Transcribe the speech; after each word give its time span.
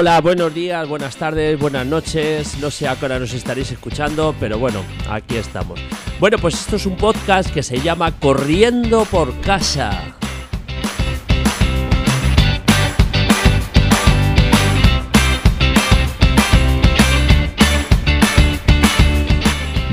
Hola, 0.00 0.18
buenos 0.22 0.54
días, 0.54 0.88
buenas 0.88 1.14
tardes, 1.16 1.58
buenas 1.58 1.84
noches. 1.84 2.56
No 2.58 2.70
sé 2.70 2.88
a 2.88 2.96
qué 2.96 3.04
hora 3.04 3.18
nos 3.18 3.34
estaréis 3.34 3.70
escuchando, 3.70 4.34
pero 4.40 4.58
bueno, 4.58 4.82
aquí 5.10 5.36
estamos. 5.36 5.78
Bueno, 6.18 6.38
pues 6.38 6.54
esto 6.54 6.76
es 6.76 6.86
un 6.86 6.96
podcast 6.96 7.52
que 7.52 7.62
se 7.62 7.80
llama 7.80 8.10
Corriendo 8.18 9.04
por 9.04 9.38
Casa. 9.42 10.16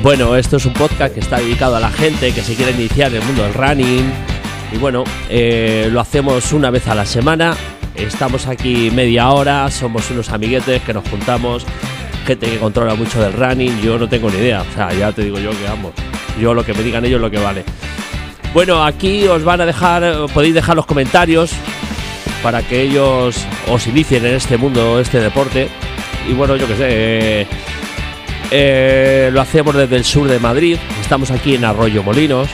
Bueno, 0.01 0.37
esto 0.37 0.55
es 0.55 0.65
un 0.65 0.71
podcast 0.71 1.13
que 1.15 1.19
está 1.19 1.39
dedicado 1.39 1.75
a 1.75 1.81
la 1.81 1.89
gente 1.89 2.33
que 2.33 2.43
se 2.43 2.55
quiere 2.55 2.71
iniciar 2.71 3.13
en 3.13 3.21
el 3.21 3.27
mundo 3.27 3.43
del 3.43 3.53
running. 3.53 4.09
Y 4.71 4.77
bueno, 4.77 5.03
eh, 5.29 5.89
lo 5.91 5.99
hacemos 5.99 6.53
una 6.53 6.69
vez 6.69 6.87
a 6.87 6.95
la 6.95 7.05
semana. 7.05 7.57
Estamos 7.97 8.47
aquí 8.47 8.91
media 8.91 9.29
hora, 9.29 9.69
somos 9.71 10.09
unos 10.11 10.29
amiguetes 10.29 10.81
que 10.83 10.93
nos 10.93 11.07
juntamos, 11.09 11.65
gente 12.25 12.47
que 12.47 12.57
controla 12.57 12.93
mucho 12.95 13.19
del 13.19 13.33
running. 13.33 13.81
Yo 13.81 13.97
no 13.97 14.07
tengo 14.07 14.29
ni 14.29 14.37
idea, 14.37 14.61
o 14.61 14.73
sea, 14.75 14.93
ya 14.93 15.11
te 15.11 15.23
digo 15.23 15.39
yo 15.39 15.49
que 15.51 15.63
vamos. 15.63 15.93
Yo 16.39 16.53
lo 16.53 16.63
que 16.63 16.73
me 16.73 16.83
digan 16.83 17.03
ellos 17.05 17.19
lo 17.19 17.31
que 17.31 17.39
vale. 17.39 17.63
Bueno, 18.53 18.83
aquí 18.83 19.27
os 19.27 19.43
van 19.43 19.61
a 19.61 19.65
dejar, 19.65 20.27
podéis 20.33 20.53
dejar 20.53 20.75
los 20.75 20.85
comentarios 20.85 21.51
para 22.43 22.61
que 22.61 22.83
ellos 22.83 23.45
os 23.67 23.87
inicien 23.87 24.25
en 24.25 24.35
este 24.35 24.57
mundo, 24.57 24.99
este 24.99 25.19
deporte. 25.19 25.67
Y 26.29 26.33
bueno, 26.33 26.55
yo 26.55 26.67
qué 26.67 26.75
sé, 26.75 26.87
eh, 26.89 27.47
eh, 28.51 29.29
lo 29.33 29.41
hacemos 29.41 29.75
desde 29.75 29.95
el 29.95 30.03
sur 30.05 30.27
de 30.27 30.39
Madrid. 30.39 30.77
Estamos 31.01 31.31
aquí 31.31 31.55
en 31.55 31.65
Arroyo 31.65 32.03
Molinos. 32.03 32.47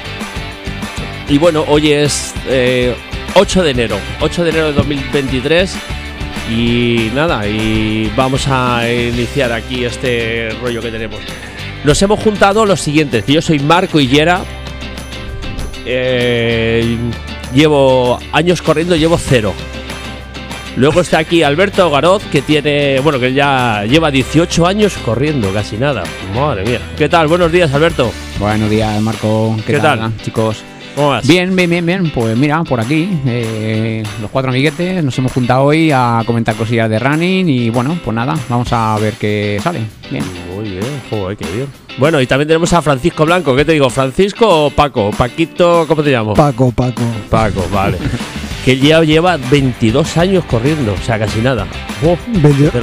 Y 1.29 1.37
bueno, 1.37 1.65
hoy 1.67 1.91
es 1.91 2.33
eh, 2.47 2.95
8 3.35 3.63
de 3.63 3.71
enero, 3.71 3.97
8 4.21 4.43
de 4.43 4.49
enero 4.49 4.67
de 4.67 4.73
2023. 4.73 5.75
Y 6.51 7.09
nada, 7.15 7.47
y 7.47 8.11
vamos 8.15 8.47
a 8.47 8.89
iniciar 8.91 9.51
aquí 9.53 9.85
este 9.85 10.49
rollo 10.61 10.81
que 10.81 10.91
tenemos. 10.91 11.19
Nos 11.83 12.01
hemos 12.01 12.19
juntado 12.19 12.65
los 12.65 12.81
siguientes. 12.81 13.25
Yo 13.27 13.41
soy 13.41 13.59
Marco 13.59 13.99
Higuera. 13.99 14.41
Eh, 15.85 16.97
llevo 17.53 18.19
años 18.31 18.61
corriendo, 18.61 18.95
llevo 18.95 19.17
cero. 19.17 19.53
Luego 20.75 21.01
está 21.01 21.19
aquí 21.19 21.43
Alberto 21.43 21.89
Garoz, 21.89 22.23
que 22.31 22.41
tiene, 22.41 22.99
bueno, 22.99 23.19
que 23.19 23.33
ya 23.33 23.85
lleva 23.85 24.09
18 24.09 24.65
años 24.65 24.93
corriendo, 25.05 25.53
casi 25.53 25.77
nada. 25.77 26.03
Madre 26.33 26.65
mía. 26.65 26.79
¿Qué 26.97 27.07
tal? 27.09 27.27
Buenos 27.27 27.51
días, 27.51 27.73
Alberto. 27.73 28.11
Buenos 28.39 28.69
días, 28.69 28.99
Marco. 29.01 29.55
¿Qué 29.67 29.79
tal? 29.79 30.11
chicos? 30.23 30.63
¿Cómo 30.95 31.09
vas? 31.09 31.27
Bien, 31.27 31.55
bien, 31.55 31.69
bien, 31.69 31.85
bien. 31.85 32.11
Pues 32.11 32.37
mira, 32.37 32.63
por 32.63 32.79
aquí, 32.79 33.09
eh, 33.25 34.03
los 34.21 34.29
cuatro 34.29 34.51
amiguetes, 34.51 35.03
nos 35.03 35.17
hemos 35.17 35.31
juntado 35.31 35.63
hoy 35.63 35.91
a 35.91 36.21
comentar 36.25 36.55
cosillas 36.55 36.89
de 36.89 36.99
running 36.99 37.49
y 37.49 37.69
bueno, 37.69 37.97
pues 38.03 38.13
nada, 38.13 38.35
vamos 38.49 38.71
a 38.71 38.97
ver 38.99 39.13
qué 39.13 39.59
sale. 39.63 39.81
Bien. 40.11 40.23
Muy 40.53 40.69
bien, 40.69 41.01
joder, 41.09 41.37
qué 41.37 41.45
bien. 41.51 41.67
Bueno, 41.97 42.21
y 42.21 42.27
también 42.27 42.47
tenemos 42.47 42.73
a 42.73 42.81
Francisco 42.81 43.25
Blanco. 43.25 43.55
¿Qué 43.55 43.65
te 43.65 43.73
digo? 43.73 43.89
¿Francisco 43.89 44.65
o 44.65 44.69
Paco? 44.69 45.11
Paquito, 45.11 45.85
¿cómo 45.87 46.03
te 46.03 46.11
llamo? 46.11 46.33
Paco, 46.33 46.71
Paco. 46.71 47.03
Paco, 47.29 47.65
vale. 47.71 47.97
que 48.65 48.77
ya 48.77 49.01
lleva 49.03 49.37
22 49.37 50.17
años 50.17 50.45
corriendo, 50.45 50.93
o 50.93 51.05
sea, 51.05 51.19
casi 51.19 51.41
nada. 51.41 51.67
Oh, 52.05 52.17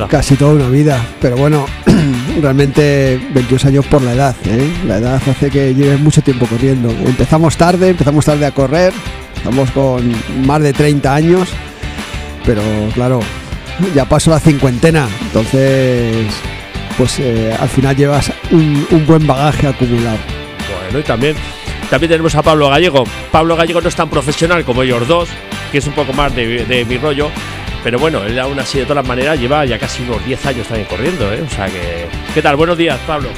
casi 0.09 0.37
toda 0.37 0.55
una 0.55 0.69
vida. 0.69 1.01
Pero 1.21 1.37
bueno, 1.37 1.67
realmente 2.41 3.21
22 3.33 3.65
años 3.65 3.87
por 3.87 4.03
la 4.03 4.13
edad. 4.13 4.37
¿eh? 4.47 4.71
La 4.87 4.99
edad 4.99 5.21
hace 5.27 5.51
que 5.51 5.75
lleves 5.75 6.01
mucho 6.01 6.23
tiempo 6.23 6.47
corriendo. 6.47 6.91
Empezamos 6.91 7.57
tarde, 7.57 7.91
empezamos 7.91 8.25
tarde 8.25 8.47
a 8.47 8.53
correr. 8.53 8.93
Estamos 9.37 9.71
con 9.71 10.13
más 10.47 10.63
de 10.63 10.73
30 10.73 11.15
años. 11.15 11.49
Pero 12.45 12.63
claro, 12.95 13.21
ya 13.95 14.05
paso 14.05 14.31
la 14.31 14.41
cincuentena. 14.41 15.09
Entonces, 15.23 16.27
pues 16.97 17.19
eh, 17.19 17.55
al 17.59 17.69
final 17.69 17.97
llevas 17.97 18.33
un, 18.51 18.87
buen 19.07 19.27
bagaje 19.27 19.67
acumulado. 19.67 20.19
Bueno, 20.85 20.99
y 20.99 21.03
también, 21.03 21.37
también 21.89 22.11
tenemos 22.11 22.35
a 22.35 22.43
Pablo 22.43 22.69
Gallego. 22.69 23.05
Pablo 23.31 23.57
Gallego 23.57 23.81
no 23.81 23.89
es 23.89 23.97
tan 23.97 24.09
profesional 24.09 24.65
como 24.65 24.83
ellos 24.83 25.07
dos, 25.07 25.29
que 25.73 25.79
es 25.79 25.87
un 25.87 25.95
poco 25.95 26.13
más 26.13 26.35
de 26.35 26.87
mi 26.89 26.99
rollo. 26.99 27.31
Pero 27.83 27.99
bueno, 27.99 28.23
él 28.25 28.39
aún 28.39 28.59
así, 28.59 28.79
de 28.79 28.87
todas 28.87 29.07
maneras, 29.07 29.39
lleva 29.41 29.65
ya 29.65 29.79
casi 29.79 30.03
unos 30.03 30.25
10 30.27 30.47
años 30.47 30.67
también 30.67 30.87
corriendo, 30.89 31.33
¿eh? 31.33 31.43
O 31.47 31.49
sea 31.49 31.67
que... 31.67 32.07
¿Qué 32.35 32.43
tal? 32.43 32.57
Buenos 32.57 32.77
días, 32.77 32.99
Pablo. 33.07 33.29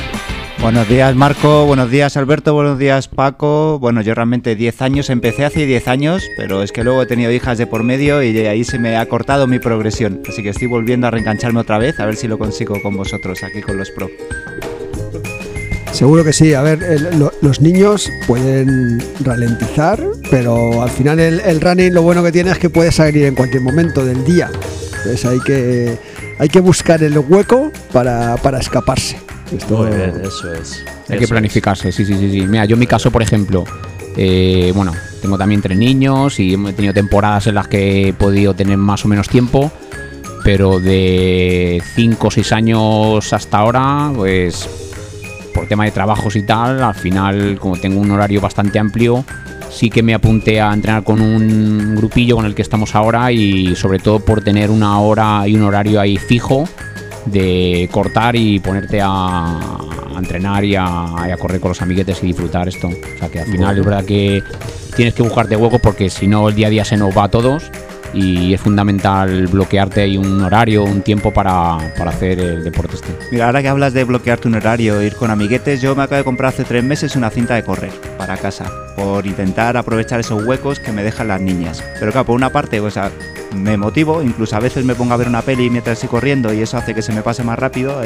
Buenos 0.60 0.88
días 0.88 1.16
Marco, 1.16 1.66
buenos 1.66 1.90
días 1.90 2.16
Alberto, 2.16 2.54
buenos 2.54 2.78
días 2.78 3.08
Paco. 3.08 3.80
Bueno, 3.80 4.00
yo 4.00 4.14
realmente 4.14 4.54
10 4.54 4.80
años, 4.82 5.10
empecé 5.10 5.44
hace 5.44 5.66
10 5.66 5.88
años, 5.88 6.22
pero 6.36 6.62
es 6.62 6.70
que 6.70 6.84
luego 6.84 7.02
he 7.02 7.06
tenido 7.06 7.32
hijas 7.32 7.58
de 7.58 7.66
por 7.66 7.82
medio 7.82 8.22
y 8.22 8.32
de 8.32 8.48
ahí 8.48 8.62
se 8.62 8.78
me 8.78 8.96
ha 8.96 9.04
cortado 9.06 9.48
mi 9.48 9.58
progresión. 9.58 10.22
Así 10.28 10.40
que 10.40 10.50
estoy 10.50 10.68
volviendo 10.68 11.08
a 11.08 11.10
reengancharme 11.10 11.58
otra 11.58 11.78
vez, 11.78 11.98
a 11.98 12.06
ver 12.06 12.14
si 12.14 12.28
lo 12.28 12.38
consigo 12.38 12.80
con 12.80 12.96
vosotros 12.96 13.42
aquí 13.42 13.60
con 13.60 13.76
los 13.76 13.90
pro. 13.90 14.08
Seguro 15.90 16.22
que 16.22 16.32
sí. 16.32 16.54
A 16.54 16.62
ver, 16.62 16.80
el- 16.84 17.18
lo- 17.18 17.32
los 17.42 17.60
niños 17.60 18.08
pueden 18.28 19.02
ralentizar, 19.24 20.00
pero 20.32 20.82
al 20.82 20.88
final 20.88 21.20
el, 21.20 21.40
el 21.40 21.60
running 21.60 21.92
lo 21.92 22.00
bueno 22.00 22.22
que 22.22 22.32
tiene 22.32 22.52
es 22.52 22.58
que 22.58 22.70
puede 22.70 22.90
salir 22.90 23.26
en 23.26 23.34
cualquier 23.34 23.62
momento 23.62 24.02
del 24.02 24.24
día. 24.24 24.50
Entonces 24.96 25.26
hay 25.26 25.38
que, 25.40 25.98
hay 26.38 26.48
que 26.48 26.60
buscar 26.60 27.02
el 27.02 27.18
hueco 27.18 27.70
para, 27.92 28.36
para 28.38 28.58
escaparse. 28.58 29.18
Esto, 29.54 29.76
Muy 29.76 29.94
bien, 29.94 30.22
eso 30.24 30.50
es. 30.54 30.86
Hay 31.10 31.18
que 31.18 31.24
Eso 31.24 31.34
planificarse, 31.34 31.92
sí, 31.92 32.06
sí, 32.06 32.14
sí, 32.14 32.30
sí. 32.30 32.46
Mira, 32.46 32.64
yo 32.64 32.76
en 32.76 32.80
mi 32.80 32.86
caso, 32.86 33.10
por 33.10 33.20
ejemplo, 33.20 33.64
eh, 34.16 34.72
bueno, 34.74 34.92
tengo 35.20 35.36
también 35.36 35.60
tres 35.60 35.76
niños 35.76 36.40
y 36.40 36.54
he 36.54 36.72
tenido 36.72 36.94
temporadas 36.94 37.48
en 37.48 37.56
las 37.56 37.68
que 37.68 38.08
he 38.08 38.12
podido 38.14 38.54
tener 38.54 38.78
más 38.78 39.04
o 39.04 39.08
menos 39.08 39.28
tiempo, 39.28 39.70
pero 40.42 40.80
de 40.80 41.82
5 41.94 42.26
o 42.26 42.30
6 42.30 42.52
años 42.52 43.32
hasta 43.34 43.58
ahora, 43.58 44.10
pues 44.16 44.66
por 45.52 45.66
tema 45.66 45.84
de 45.84 45.90
trabajos 45.90 46.36
y 46.36 46.42
tal, 46.42 46.82
al 46.82 46.94
final, 46.94 47.58
como 47.60 47.76
tengo 47.76 48.00
un 48.00 48.10
horario 48.10 48.40
bastante 48.40 48.78
amplio, 48.78 49.26
sí 49.72 49.90
que 49.90 50.02
me 50.02 50.14
apunté 50.14 50.60
a 50.60 50.72
entrenar 50.72 51.02
con 51.02 51.20
un 51.20 51.96
grupillo 51.96 52.36
con 52.36 52.44
el 52.44 52.54
que 52.54 52.62
estamos 52.62 52.94
ahora 52.94 53.32
y 53.32 53.74
sobre 53.74 53.98
todo 53.98 54.20
por 54.20 54.42
tener 54.42 54.70
una 54.70 55.00
hora 55.00 55.46
y 55.46 55.54
un 55.54 55.62
horario 55.62 56.00
ahí 56.00 56.16
fijo 56.16 56.64
de 57.26 57.88
cortar 57.90 58.36
y 58.36 58.58
ponerte 58.60 59.00
a, 59.02 59.58
entrenar 60.16 60.64
y 60.64 60.76
a, 60.76 61.06
y 61.26 61.30
a 61.30 61.36
correr 61.36 61.60
con 61.60 61.70
los 61.70 61.82
amiguetes 61.82 62.22
y 62.22 62.26
disfrutar 62.26 62.68
esto. 62.68 62.88
O 62.88 63.18
sea 63.18 63.28
que 63.28 63.40
al 63.40 63.46
final 63.46 63.78
es 63.78 63.84
verdad 63.84 64.04
que 64.04 64.42
tienes 64.94 65.14
que 65.14 65.22
buscarte 65.22 65.56
hueco 65.56 65.78
porque 65.78 66.10
si 66.10 66.26
no 66.26 66.48
el 66.48 66.54
día 66.54 66.66
a 66.66 66.70
día 66.70 66.84
se 66.84 66.96
nos 66.96 67.16
va 67.16 67.24
a 67.24 67.28
todos 67.28 67.70
y 68.14 68.52
es 68.54 68.60
fundamental 68.60 69.46
bloquearte 69.46 70.02
ahí 70.02 70.16
un 70.16 70.42
horario, 70.42 70.84
un 70.84 71.02
tiempo 71.02 71.32
para, 71.32 71.78
para 71.96 72.10
hacer 72.10 72.38
el 72.40 72.64
deporte 72.64 72.96
este. 72.96 73.08
Mira, 73.30 73.46
ahora 73.46 73.62
que 73.62 73.68
hablas 73.68 73.92
de 73.94 74.04
bloquearte 74.04 74.48
un 74.48 74.54
horario, 74.54 75.00
ir 75.02 75.14
con 75.16 75.30
amiguetes, 75.30 75.80
yo 75.80 75.94
me 75.94 76.02
acabo 76.02 76.18
de 76.18 76.24
comprar 76.24 76.50
hace 76.52 76.64
tres 76.64 76.84
meses 76.84 77.16
una 77.16 77.30
cinta 77.30 77.54
de 77.54 77.64
correr 77.64 77.92
para 78.18 78.36
casa, 78.36 78.70
por 78.96 79.26
intentar 79.26 79.76
aprovechar 79.76 80.20
esos 80.20 80.44
huecos 80.44 80.78
que 80.80 80.92
me 80.92 81.02
dejan 81.02 81.28
las 81.28 81.40
niñas. 81.40 81.82
Pero 81.98 82.12
claro, 82.12 82.26
por 82.26 82.36
una 82.36 82.50
parte, 82.50 82.80
o 82.80 82.90
sea, 82.90 83.10
me 83.54 83.76
motivo, 83.76 84.22
incluso 84.22 84.56
a 84.56 84.60
veces 84.60 84.84
me 84.84 84.94
pongo 84.94 85.14
a 85.14 85.16
ver 85.16 85.28
una 85.28 85.42
peli 85.42 85.68
mientras 85.70 85.94
estoy 85.98 86.08
corriendo 86.08 86.52
y 86.54 86.60
eso 86.62 86.76
hace 86.78 86.94
que 86.94 87.02
se 87.02 87.12
me 87.12 87.22
pase 87.22 87.42
más 87.44 87.58
rápido 87.58 88.00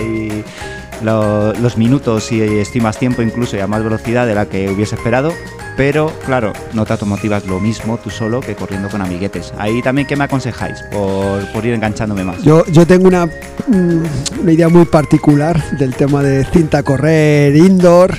lo- 1.02 1.52
los 1.54 1.76
minutos 1.76 2.32
y 2.32 2.40
estoy 2.42 2.80
más 2.80 2.98
tiempo 2.98 3.22
incluso 3.22 3.56
y 3.56 3.60
a 3.60 3.66
más 3.66 3.82
velocidad 3.82 4.26
de 4.26 4.34
la 4.34 4.46
que 4.46 4.70
hubiese 4.70 4.94
esperado. 4.96 5.32
Pero 5.76 6.10
claro, 6.24 6.52
no 6.72 6.86
te 6.86 6.92
automotivas 6.94 7.46
lo 7.46 7.60
mismo 7.60 7.98
tú 7.98 8.08
solo 8.08 8.40
que 8.40 8.54
corriendo 8.54 8.88
con 8.88 9.02
amiguetes. 9.02 9.52
Ahí 9.58 9.82
también, 9.82 10.06
¿qué 10.06 10.16
me 10.16 10.24
aconsejáis 10.24 10.82
por, 10.90 11.52
por 11.52 11.66
ir 11.66 11.74
enganchándome 11.74 12.24
más? 12.24 12.42
yo, 12.42 12.64
yo 12.66 12.86
tengo 12.86 13.06
una, 13.06 13.26
mm, 13.26 14.40
una 14.40 14.52
idea 14.52 14.68
muy 14.68 14.86
particular 14.86 15.62
del 15.72 15.94
tema 15.94 16.22
de 16.22 16.44
cinta 16.46 16.82
correr 16.82 17.54
indoor. 17.56 18.14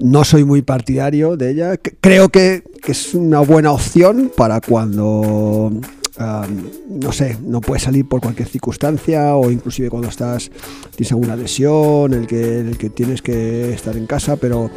no 0.00 0.24
soy 0.24 0.44
muy 0.44 0.60
partidario 0.60 1.36
de 1.36 1.50
ella. 1.50 1.76
Creo 2.00 2.28
que, 2.28 2.62
es 2.86 3.14
una 3.14 3.40
buena 3.40 3.72
opción 3.72 4.30
para 4.36 4.60
cuando, 4.60 5.72
no 6.18 7.12
sé, 7.12 7.38
no 7.42 7.62
puedes 7.62 7.84
salir 7.84 8.06
por 8.06 8.20
cualquier 8.20 8.46
circunstancia 8.46 9.34
o 9.36 9.50
inclusive 9.50 9.88
cuando 9.88 10.08
estás, 10.08 10.50
tienes 10.94 11.12
alguna 11.12 11.34
lesión, 11.34 12.12
el 12.12 12.26
que, 12.26 12.60
el 12.60 12.76
que 12.76 12.90
tienes 12.90 13.22
que 13.22 13.72
estar 13.72 13.96
en 13.96 14.06
casa, 14.06 14.36
pero 14.36 14.70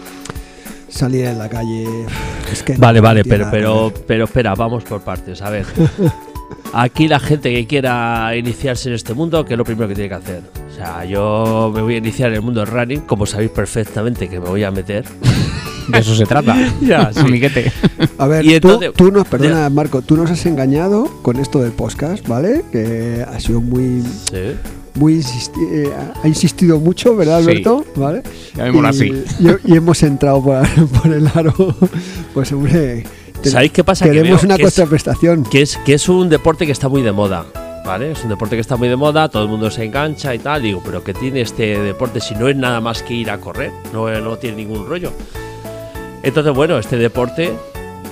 salir 0.97 1.25
en 1.25 1.37
la 1.37 1.47
calle 1.49 1.85
es 2.51 2.63
que 2.63 2.73
no 2.73 2.79
Vale, 2.79 2.99
vale, 3.01 3.23
tiene 3.23 3.37
pero, 3.37 3.49
que 3.49 3.57
pero, 3.57 3.93
pero 4.07 4.23
espera, 4.25 4.55
vamos 4.55 4.83
por 4.83 5.01
partes. 5.01 5.41
A 5.41 5.49
ver. 5.49 5.65
Aquí 6.73 7.07
la 7.07 7.19
gente 7.19 7.51
que 7.53 7.65
quiera 7.65 8.35
iniciarse 8.35 8.89
en 8.89 8.95
este 8.95 9.13
mundo, 9.13 9.45
¿qué 9.45 9.53
es 9.53 9.57
lo 9.57 9.63
primero 9.63 9.87
que 9.87 9.95
tiene 9.95 10.09
que 10.09 10.15
hacer? 10.15 10.41
O 10.69 10.75
sea, 10.75 11.05
yo 11.05 11.71
me 11.73 11.81
voy 11.81 11.95
a 11.95 11.97
iniciar 11.97 12.29
en 12.29 12.35
el 12.35 12.41
mundo 12.41 12.59
del 12.59 12.69
running, 12.69 13.01
como 13.01 13.25
sabéis 13.25 13.51
perfectamente 13.51 14.27
que 14.29 14.39
me 14.39 14.47
voy 14.47 14.63
a 14.63 14.71
meter. 14.71 15.05
De 15.87 15.99
eso 15.99 16.13
se 16.13 16.25
trata. 16.25 16.55
Ya, 16.81 17.11
sí. 17.13 17.19
Amiguete. 17.21 17.71
A 18.17 18.27
ver, 18.27 18.45
Y 18.45 18.59
tú, 18.59 18.67
entonces- 18.67 18.93
tú 18.93 19.11
nos, 19.11 19.25
perdona 19.27 19.69
Marco, 19.69 20.01
tú 20.01 20.17
nos 20.17 20.29
has 20.29 20.45
engañado 20.45 21.05
con 21.21 21.37
esto 21.37 21.59
del 21.59 21.71
podcast, 21.71 22.27
¿vale? 22.27 22.63
Que 22.71 23.25
ha 23.27 23.39
sido 23.39 23.61
muy, 23.61 24.01
Sí. 24.29 24.55
Muy 24.97 25.15
insisti- 25.21 25.67
eh, 25.71 25.91
ha 26.23 26.27
insistido 26.27 26.79
mucho, 26.79 27.15
¿verdad, 27.15 27.39
Sí. 27.41 27.49
Alberto? 27.49 27.85
¿Vale? 27.95 28.23
Así. 28.85 29.11
Y, 29.65 29.75
hemos 29.75 30.01
entrado 30.03 30.43
por, 30.43 30.67
por 31.01 31.11
el 31.13 31.27
aro. 31.33 31.53
Pues 32.33 32.51
hombre, 32.51 33.03
¿Sabéis 33.43 33.71
qué 33.71 33.83
pasa? 33.83 34.05
Que 34.05 34.11
queremos 34.11 34.41
veo 34.41 34.47
una 34.47 34.57
que 34.57 34.63
es- 34.63 34.73
contraprestación. 34.73 35.43
que 35.43 35.61
es, 35.61 35.77
que 35.85 35.93
es 35.93 36.09
un 36.09 36.27
deporte 36.29 36.65
que 36.65 36.71
está 36.71 36.89
muy 36.89 37.01
de 37.01 37.11
moda. 37.11 37.45
¿vale? 37.85 38.11
Es 38.11 38.21
un 38.23 38.29
deporte 38.29 38.57
que 38.57 38.61
está 38.61 38.75
muy 38.75 38.89
de 38.89 38.97
moda, 38.97 39.29
todo 39.29 39.43
el 39.43 39.49
mundo 39.49 39.71
se 39.71 39.85
engancha 39.85 40.35
y 40.35 40.39
tal. 40.39 40.61
Digo, 40.61 40.81
pero 40.83 41.05
¿qué 41.05 41.13
tiene 41.13 41.39
este 41.39 41.79
deporte 41.79 42.19
si 42.19 42.35
no 42.35 42.49
es 42.49 42.55
nada 42.57 42.81
más 42.81 43.01
que 43.01 43.13
ir 43.13 43.29
a 43.31 43.37
correr? 43.39 43.71
No, 43.93 44.09
no 44.19 44.37
tiene 44.37 44.57
ningún 44.57 44.85
rollo. 44.89 45.13
Entonces, 46.23 46.53
bueno, 46.53 46.77
este 46.79 46.97
deporte, 46.97 47.53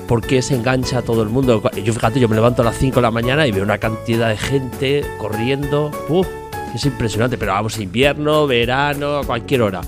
¿por 0.08 0.22
qué 0.26 0.42
se 0.42 0.56
engancha 0.56 1.00
a 1.00 1.02
todo 1.02 1.22
el 1.24 1.28
mundo? 1.30 1.62
Yo, 1.84 1.94
fíjate, 1.94 2.22
yo 2.22 2.30
me 2.30 2.36
levanto 2.36 2.62
a 2.62 2.66
las 2.66 2.78
5 2.78 2.96
de 2.96 3.02
la 3.02 3.12
mañana 3.12 3.48
y 3.48 3.52
veo 3.52 3.64
una 3.64 3.78
cantidad 3.78 4.30
de 4.30 4.38
gente 4.38 5.04
corriendo. 5.18 5.92
Uf, 6.08 6.28
es 6.76 6.86
impresionante, 6.86 7.38
pero 7.38 7.54
vamos, 7.54 7.80
invierno, 7.80 8.48
verano, 8.48 9.18
a 9.18 9.26
cualquier 9.26 9.62
hora. 9.62 9.82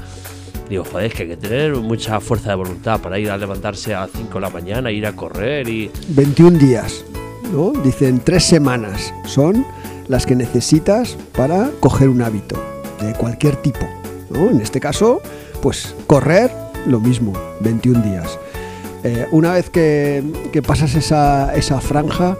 Digo, 0.70 0.84
joder, 0.84 1.08
es 1.08 1.14
que 1.14 1.24
hay 1.24 1.30
que 1.30 1.38
tener 1.38 1.76
mucha 1.76 2.20
fuerza 2.20 2.50
de 2.50 2.56
voluntad 2.56 3.00
para 3.00 3.18
ir 3.20 3.30
a 3.30 3.38
levantarse 3.38 3.96
a 3.96 4.08
5 4.08 4.34
de 4.34 4.42
la 4.42 4.50
mañana, 4.50 4.92
ir 4.92 5.06
a 5.06 5.14
correr 5.14 5.68
y... 5.70 5.90
21 6.10 6.58
días, 6.58 7.06
¿no? 7.54 7.72
Dicen 7.84 8.20
tres 8.20 8.44
semanas 8.44 9.14
son 9.26 9.66
las 10.08 10.26
que 10.26 10.36
necesitas 10.36 11.18
para 11.36 11.70
coger 11.80 12.10
un 12.10 12.22
hábito 12.22 12.62
de 13.02 13.14
cualquier 13.14 13.56
tipo, 13.58 13.88
¿no? 14.30 14.50
En 14.50 14.60
este 14.60 14.80
caso, 14.80 15.22
pues 15.62 15.96
correr, 16.06 16.52
lo 16.86 17.00
mismo, 17.00 17.34
21 17.62 18.02
días. 18.02 18.38
Eh, 19.04 19.26
una 19.32 19.54
vez 19.54 19.70
que, 19.70 20.24
que 20.52 20.62
pasas 20.62 20.96
esa, 20.96 21.56
esa 21.56 21.80
franja, 21.80 22.38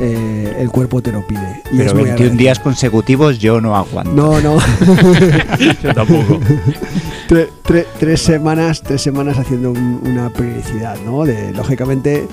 eh, 0.00 0.56
el 0.60 0.70
cuerpo 0.70 1.02
te 1.02 1.10
lo 1.12 1.26
pide. 1.26 1.62
y 1.72 1.76
Pero 1.78 1.94
muy 1.94 2.04
21 2.04 2.12
agradecido. 2.12 2.36
días 2.36 2.58
consecutivos 2.60 3.38
yo 3.38 3.60
no 3.60 3.74
aguanto. 3.76 4.12
No, 4.12 4.40
no. 4.40 4.58
Yo 5.82 5.94
tampoco. 5.94 6.38
Tre- 7.28 7.48
tre- 7.64 7.86
tres 7.98 8.20
semanas, 8.22 8.82
tres 8.82 9.02
semanas 9.02 9.38
haciendo 9.38 9.70
un- 9.72 10.00
una 10.04 10.30
periodicidad, 10.32 10.96
¿no? 11.04 11.24
De, 11.24 11.52
lógicamente, 11.52 12.26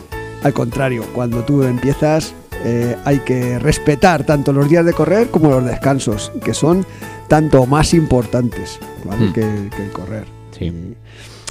al 0.44 0.54
contrario, 0.54 1.04
cuando 1.14 1.44
tú 1.44 1.64
empiezas 1.64 2.34
eh, 2.64 2.96
hay 3.06 3.20
que 3.20 3.60
respetar 3.60 4.24
tanto 4.26 4.54
los 4.54 4.70
días 4.70 4.86
de 4.86 4.94
correr 4.94 5.30
como 5.30 5.50
los 5.50 5.66
descansos, 5.66 6.32
que 6.44 6.54
son 6.54 6.86
tanto 7.28 7.66
más 7.66 7.94
importantes 7.94 8.80
¿vale? 9.04 9.28
Mm. 9.28 9.34
que, 9.34 9.42
que 9.76 9.84
el 9.84 9.92
correr. 9.92 10.26
Sí. 10.58 10.72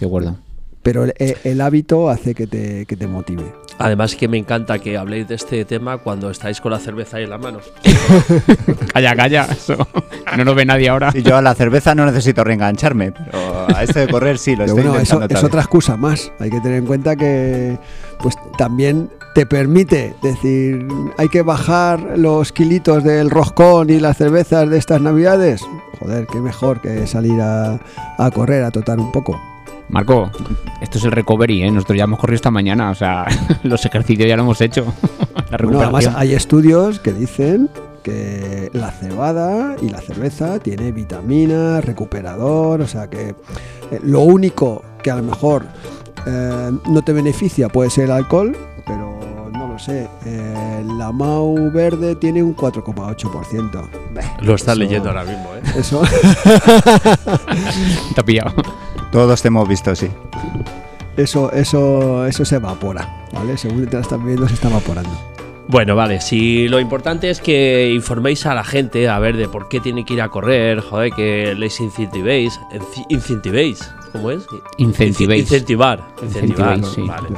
De 0.01 0.07
acuerdo. 0.07 0.37
pero 0.83 1.05
el, 1.05 1.15
el 1.45 1.61
hábito 1.61 2.09
hace 2.09 2.35
que 2.35 2.47
te, 2.47 2.87
que 2.87 2.97
te 2.97 3.07
motive. 3.07 3.45
Además 3.79 4.15
que 4.15 4.29
me 4.29 4.39
encanta 4.39 4.79
que 4.79 4.97
habléis 4.97 5.29
de 5.29 5.35
este 5.35 5.65
tema 5.65 5.99
cuando 5.99 6.31
estáis 6.31 6.61
con 6.61 6.73
la 6.73 6.79
cerveza 6.79 7.17
ahí 7.17 7.25
en 7.25 7.31
la 7.31 7.39
mano. 7.39 7.59
Calla, 8.93 9.17
calla. 9.17 9.45
Eso. 9.51 9.77
No 10.37 10.45
nos 10.45 10.55
ve 10.55 10.65
nadie 10.65 10.89
ahora. 10.89 11.11
Y 11.13 11.23
yo 11.23 11.37
a 11.37 11.43
la 11.43 11.55
cerveza 11.55 11.95
no 11.95 12.07
necesito 12.07 12.45
reengancharme, 12.45 13.13
pero 13.13 13.67
a 13.75 13.83
este 13.83 14.01
de 14.01 14.09
correr 14.09 14.39
sí, 14.39 14.53
lo 14.53 14.59
Pero 14.59 14.69
estoy 14.69 14.85
bueno, 14.85 15.01
eso 15.01 15.15
intentando 15.15 15.39
es 15.41 15.45
otra 15.45 15.61
excusa 15.61 15.97
más. 15.97 16.33
Hay 16.39 16.51
que 16.51 16.61
tener 16.61 16.79
en 16.79 16.87
cuenta 16.87 17.17
que 17.17 17.79
pues 18.21 18.37
también 18.57 19.11
te 19.35 19.47
permite 19.47 20.15
decir, 20.23 20.87
hay 21.19 21.29
que 21.29 21.43
bajar 21.43 22.17
los 22.17 22.53
kilitos 22.53 23.03
del 23.03 23.31
roscón 23.31 23.91
y 23.91 23.99
las 23.99 24.17
cervezas 24.17 24.71
de 24.71 24.79
estas 24.79 25.01
navidades. 25.01 25.63
Joder, 25.99 26.27
qué 26.27 26.41
mejor 26.41 26.81
que 26.81 27.07
salir 27.07 27.41
a, 27.41 27.81
a 28.19 28.31
correr, 28.31 28.63
a 28.63 28.71
trotar 28.71 28.99
un 28.99 29.11
poco. 29.11 29.41
Marco, 29.89 30.31
esto 30.81 30.99
es 30.99 31.05
el 31.05 31.13
recovery, 31.13 31.63
¿eh? 31.63 31.71
Nosotros 31.71 31.99
ya 31.99 32.05
hemos 32.05 32.19
corrido 32.19 32.37
esta 32.37 32.51
mañana, 32.51 32.91
o 32.91 32.95
sea, 32.95 33.27
los 33.63 33.85
ejercicios 33.85 34.29
ya 34.29 34.37
lo 34.37 34.43
hemos 34.43 34.61
hecho. 34.61 34.93
La 35.51 35.59
Bueno, 35.59 35.81
además 35.83 36.11
hay 36.17 36.33
estudios 36.35 36.99
que 37.01 37.13
dicen 37.13 37.69
que 38.03 38.71
la 38.73 38.91
cebada 38.91 39.77
y 39.81 39.89
la 39.89 40.01
cerveza 40.01 40.59
tiene 40.59 40.93
vitamina, 40.93 41.81
recuperador, 41.81 42.81
o 42.81 42.87
sea 42.87 43.09
que 43.09 43.31
eh, 43.31 43.35
lo 44.03 44.21
único 44.21 44.83
que 45.03 45.11
a 45.11 45.17
lo 45.17 45.23
mejor 45.23 45.65
eh, 46.27 46.71
no 46.91 47.03
te 47.03 47.13
beneficia 47.13 47.69
puede 47.69 47.91
ser 47.91 48.05
el 48.05 48.11
alcohol, 48.13 48.57
pero 48.87 49.19
no 49.53 49.69
lo 49.69 49.79
sé. 49.79 50.09
eh, 50.27 50.85
la 50.99 51.13
Mau 51.13 51.71
verde 51.71 52.17
tiene 52.17 52.43
un 52.43 52.57
4,8%. 52.57 53.89
Beh, 54.13 54.23
Lo 54.41 54.55
estás 54.55 54.77
leyendo 54.77 55.09
ahora 55.11 55.25
mismo, 55.25 55.51
¿eh? 55.55 55.63
Eso, 55.79 56.03
Te 58.15 58.21
ha 58.21 58.25
pillado. 58.25 58.53
Todos 59.15 59.43
te 59.43 59.47
hemos 59.47 59.69
visto, 59.69 59.95
sí. 59.95 60.09
eso, 61.17 61.53
eso, 61.53 62.27
eso 62.27 62.45
se 62.45 62.57
evapora, 62.57 63.09
¿vale? 63.33 63.57
Según 63.57 63.87
te 63.87 63.95
la 63.95 64.03
estás 64.03 64.21
viendo, 64.25 64.49
se 64.49 64.55
está 64.55 64.69
evaporando. 64.69 65.09
Bueno, 65.69 65.95
vale, 65.95 66.21
si 66.21 66.67
lo 66.67 66.81
importante 66.81 67.31
es 67.31 67.41
que 67.41 67.93
informéis 67.95 68.45
a 68.45 68.55
la 68.55 68.65
gente 68.65 69.09
a 69.09 69.21
ver 69.21 69.37
de 69.37 69.47
por 69.47 69.69
qué 69.69 69.79
tiene 69.79 70.05
que 70.05 70.15
ir 70.15 70.21
a 70.21 70.31
correr, 70.31 70.81
joder, 70.81 71.13
que 71.13 71.55
les 71.55 71.79
incentivéis, 71.79 72.59
incentivéis, 73.09 73.89
¿cómo 74.11 74.33
es? 74.33 74.49
Incentivéis. 74.79 75.43
Incentivar, 75.45 76.01
incentivar, 76.21 76.79
Incentivéis, 76.79 76.95
sí. 76.97 77.03
vale. 77.03 77.29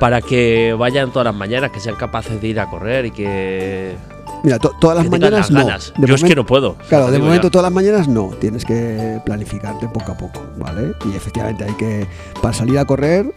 Para 0.00 0.20
que 0.20 0.74
vayan 0.76 1.12
todas 1.12 1.26
las 1.26 1.34
mañanas, 1.36 1.70
que 1.70 1.78
sean 1.78 1.94
capaces 1.94 2.40
de 2.40 2.48
ir 2.48 2.58
a 2.58 2.68
correr 2.68 3.06
y 3.06 3.10
que, 3.12 3.94
Mira, 4.42 4.58
to- 4.58 4.72
todas 4.80 4.96
las 4.96 5.10
mañanas 5.10 5.50
no. 5.50 5.64
ganas. 5.66 5.92
De 5.98 6.06
Yo 6.06 6.14
es 6.14 6.24
que 6.24 6.34
no 6.34 6.46
puedo. 6.46 6.76
Claro, 6.88 7.10
de 7.10 7.18
momento 7.18 7.48
ya. 7.48 7.50
todas 7.50 7.64
las 7.64 7.72
mañanas 7.72 8.08
no, 8.08 8.28
tienes 8.40 8.64
que 8.64 9.20
planificarte 9.24 9.86
poco 9.88 10.12
a 10.12 10.16
poco, 10.16 10.42
¿vale? 10.58 10.94
Y 11.12 11.16
efectivamente 11.16 11.64
hay 11.64 11.74
que, 11.74 12.06
para 12.40 12.54
salir 12.54 12.78
a 12.78 12.84
correr, 12.84 13.32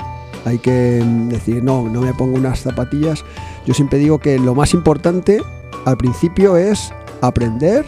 hay 0.46 0.60
que 0.60 1.02
mm, 1.04 1.30
decir, 1.30 1.64
no, 1.64 1.84
no 1.90 2.02
me 2.02 2.14
pongo 2.14 2.38
unas 2.38 2.60
zapatillas. 2.62 3.24
Yo 3.66 3.74
siempre 3.74 4.00
digo 4.00 4.20
que 4.20 4.40
lo 4.40 4.56
más 4.56 4.74
importante 4.74 5.40
al 5.86 5.98
principio 5.98 6.56
es 6.58 6.94
aprender 7.22 7.86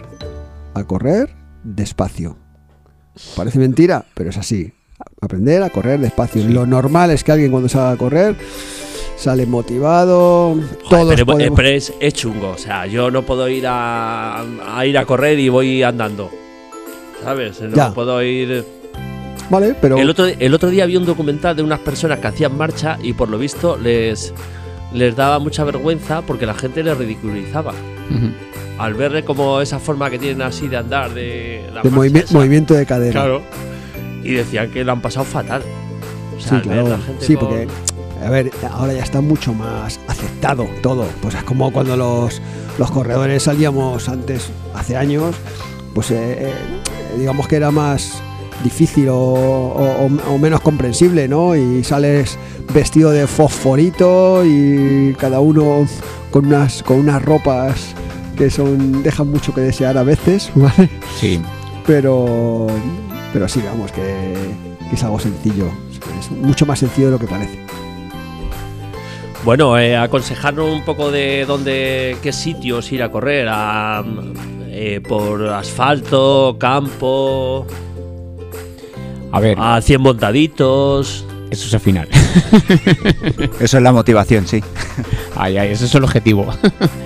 a 0.74 0.84
correr 0.84 1.34
despacio. 1.64 2.38
Parece 3.36 3.60
mentira, 3.60 4.06
pero 4.14 4.30
es 4.30 4.38
así. 4.38 4.74
Aprender 5.22 5.64
a 5.64 5.70
correr 5.70 6.00
despacio. 6.00 6.44
Lo 6.50 6.66
normal 6.66 7.12
es 7.12 7.24
que 7.24 7.32
alguien 7.32 7.52
cuando 7.52 7.70
salga 7.70 7.92
a 7.92 7.98
correr 7.98 8.36
sale 9.16 9.46
motivado, 9.46 10.56
Joder, 10.56 10.78
todos 10.90 11.10
pero, 11.10 11.26
podemos- 11.26 11.56
pero 11.56 11.68
es, 11.70 11.94
es 12.00 12.14
chungo, 12.14 12.50
o 12.52 12.58
sea, 12.58 12.86
yo 12.86 13.10
no 13.12 13.22
puedo 13.24 13.48
ir 13.50 13.66
a, 13.68 14.42
a 14.42 14.86
ir 14.86 14.98
a 14.98 15.06
correr 15.06 15.40
y 15.40 15.50
voy 15.50 15.84
andando. 15.84 16.30
¿Sabes? 17.24 17.62
No 17.62 17.76
Ya. 17.76 17.94
puedo 17.94 18.22
ir. 18.22 18.66
Vale, 19.50 19.76
pero 19.80 19.98
El 19.98 20.10
otro, 20.10 20.26
el 20.26 20.54
otro 20.54 20.70
día 20.70 20.86
vi 20.86 20.98
un 20.98 21.06
documental 21.06 21.56
de 21.56 21.64
unas 21.64 21.80
personas 21.80 22.20
que 22.20 22.28
hacían 22.28 22.58
marcha 22.58 22.98
y 23.02 23.14
por 23.14 23.30
lo 23.30 23.38
visto 23.38 23.78
les, 23.78 24.34
les 24.94 25.16
daba 25.16 25.40
mucha 25.40 25.64
vergüenza 25.64 26.22
porque 26.24 26.46
la 26.46 26.54
gente 26.56 26.84
les 26.84 26.98
ridiculizaba. 26.98 27.72
Ujú. 27.72 28.30
Al 28.78 28.94
verle 28.96 29.24
como 29.24 29.62
esa 29.62 29.80
forma 29.80 30.10
que 30.10 30.20
tienen 30.20 30.42
así 30.42 30.68
de 30.68 30.78
andar, 30.78 31.14
de, 31.14 31.64
la 31.74 31.82
de 31.82 31.90
movimi- 31.92 32.24
esa. 32.24 32.34
movimiento 32.38 32.74
de 32.74 32.86
cadera. 32.86 33.12
Claro. 33.22 33.42
Y 34.24 34.32
decían 34.34 34.72
que 34.72 34.84
lo 34.84 34.92
han 34.92 35.02
pasado 35.02 35.26
fatal. 35.26 35.62
O 36.36 36.40
sea, 36.42 36.58
Sí, 36.62 36.64
claro. 36.68 36.90
la 36.90 36.98
gente 36.98 37.26
Sí, 37.26 37.36
con- 37.36 37.48
porque, 37.48 37.68
a 38.24 38.30
ver, 38.30 38.52
ahora 38.72 38.94
ya 38.94 39.04
está 39.04 39.22
mucho 39.22 39.54
más 39.54 40.00
aceptado 40.08 40.66
todo. 40.82 41.06
Pues 41.22 41.36
es 41.36 41.44
como 41.44 41.72
cuando 41.72 41.96
los, 41.98 42.42
los 42.78 42.92
corredores 42.92 43.44
salíamos 43.44 44.08
antes, 44.10 44.50
hace 44.74 44.96
años, 44.98 45.36
pues 45.94 46.12
eh, 46.12 46.50
eh, 46.50 46.54
digamos 47.18 47.48
que 47.48 47.56
era 47.58 47.72
más 47.72 48.14
difícil 48.64 49.10
o, 49.10 49.16
o- 49.18 50.06
o- 50.08 50.34
o 50.34 50.38
menos 50.38 50.62
comprensible, 50.62 51.28
¿no? 51.28 51.56
Y 51.56 51.84
sales 51.84 52.38
vestido 52.74 53.12
de 53.12 53.28
fosforito 53.28 54.44
y 54.46 55.16
cada 55.20 55.40
uno 55.40 55.86
con 56.32 56.46
unas, 56.48 56.82
con 56.84 56.98
unas 57.00 57.22
ropas 57.24 57.94
que 58.38 58.50
son 58.50 59.04
dejan 59.04 59.30
mucho 59.30 59.54
que 59.54 59.62
desear 59.62 59.98
a 59.98 60.04
veces, 60.04 60.52
¿vale? 60.56 60.90
Sí. 61.20 61.42
pero 61.86 62.68
pero 63.34 63.48
sí 63.50 63.62
vamos 63.66 63.92
que, 63.92 64.34
que 64.90 64.96
es 64.96 65.04
algo 65.04 65.20
sencillo 65.20 65.68
es 66.20 66.32
mucho 66.32 66.66
más 66.66 66.80
sencillo 66.80 67.08
de 67.08 67.12
lo 67.14 67.20
que 67.20 67.28
parece 67.28 67.60
Bueno, 69.46 69.78
eh, 69.78 69.96
aconsejarnos 69.96 70.72
un 70.72 70.84
poco 70.84 71.12
de 71.12 71.46
dónde, 71.46 72.18
qué 72.24 72.34
sitios 72.34 72.92
ir 72.92 73.04
a 73.04 73.12
correr, 73.12 73.48
a, 73.48 74.04
eh, 74.70 75.00
por 75.08 75.48
asfalto, 75.50 76.58
campo, 76.60 77.68
A 79.32 79.40
ver, 79.40 79.56
a 79.62 79.80
100 79.80 80.02
montaditos. 80.02 81.26
eso 81.52 81.68
es 81.68 81.74
el 81.76 81.80
final. 81.80 82.08
Eso 83.60 83.78
es 83.78 83.84
la 83.84 83.92
motivación, 83.92 84.48
sí. 84.48 84.64
Ay, 85.36 85.58
ay, 85.58 85.70
ese 85.72 85.86
es 85.86 85.96
el 85.96 86.04
objetivo. 86.04 86.48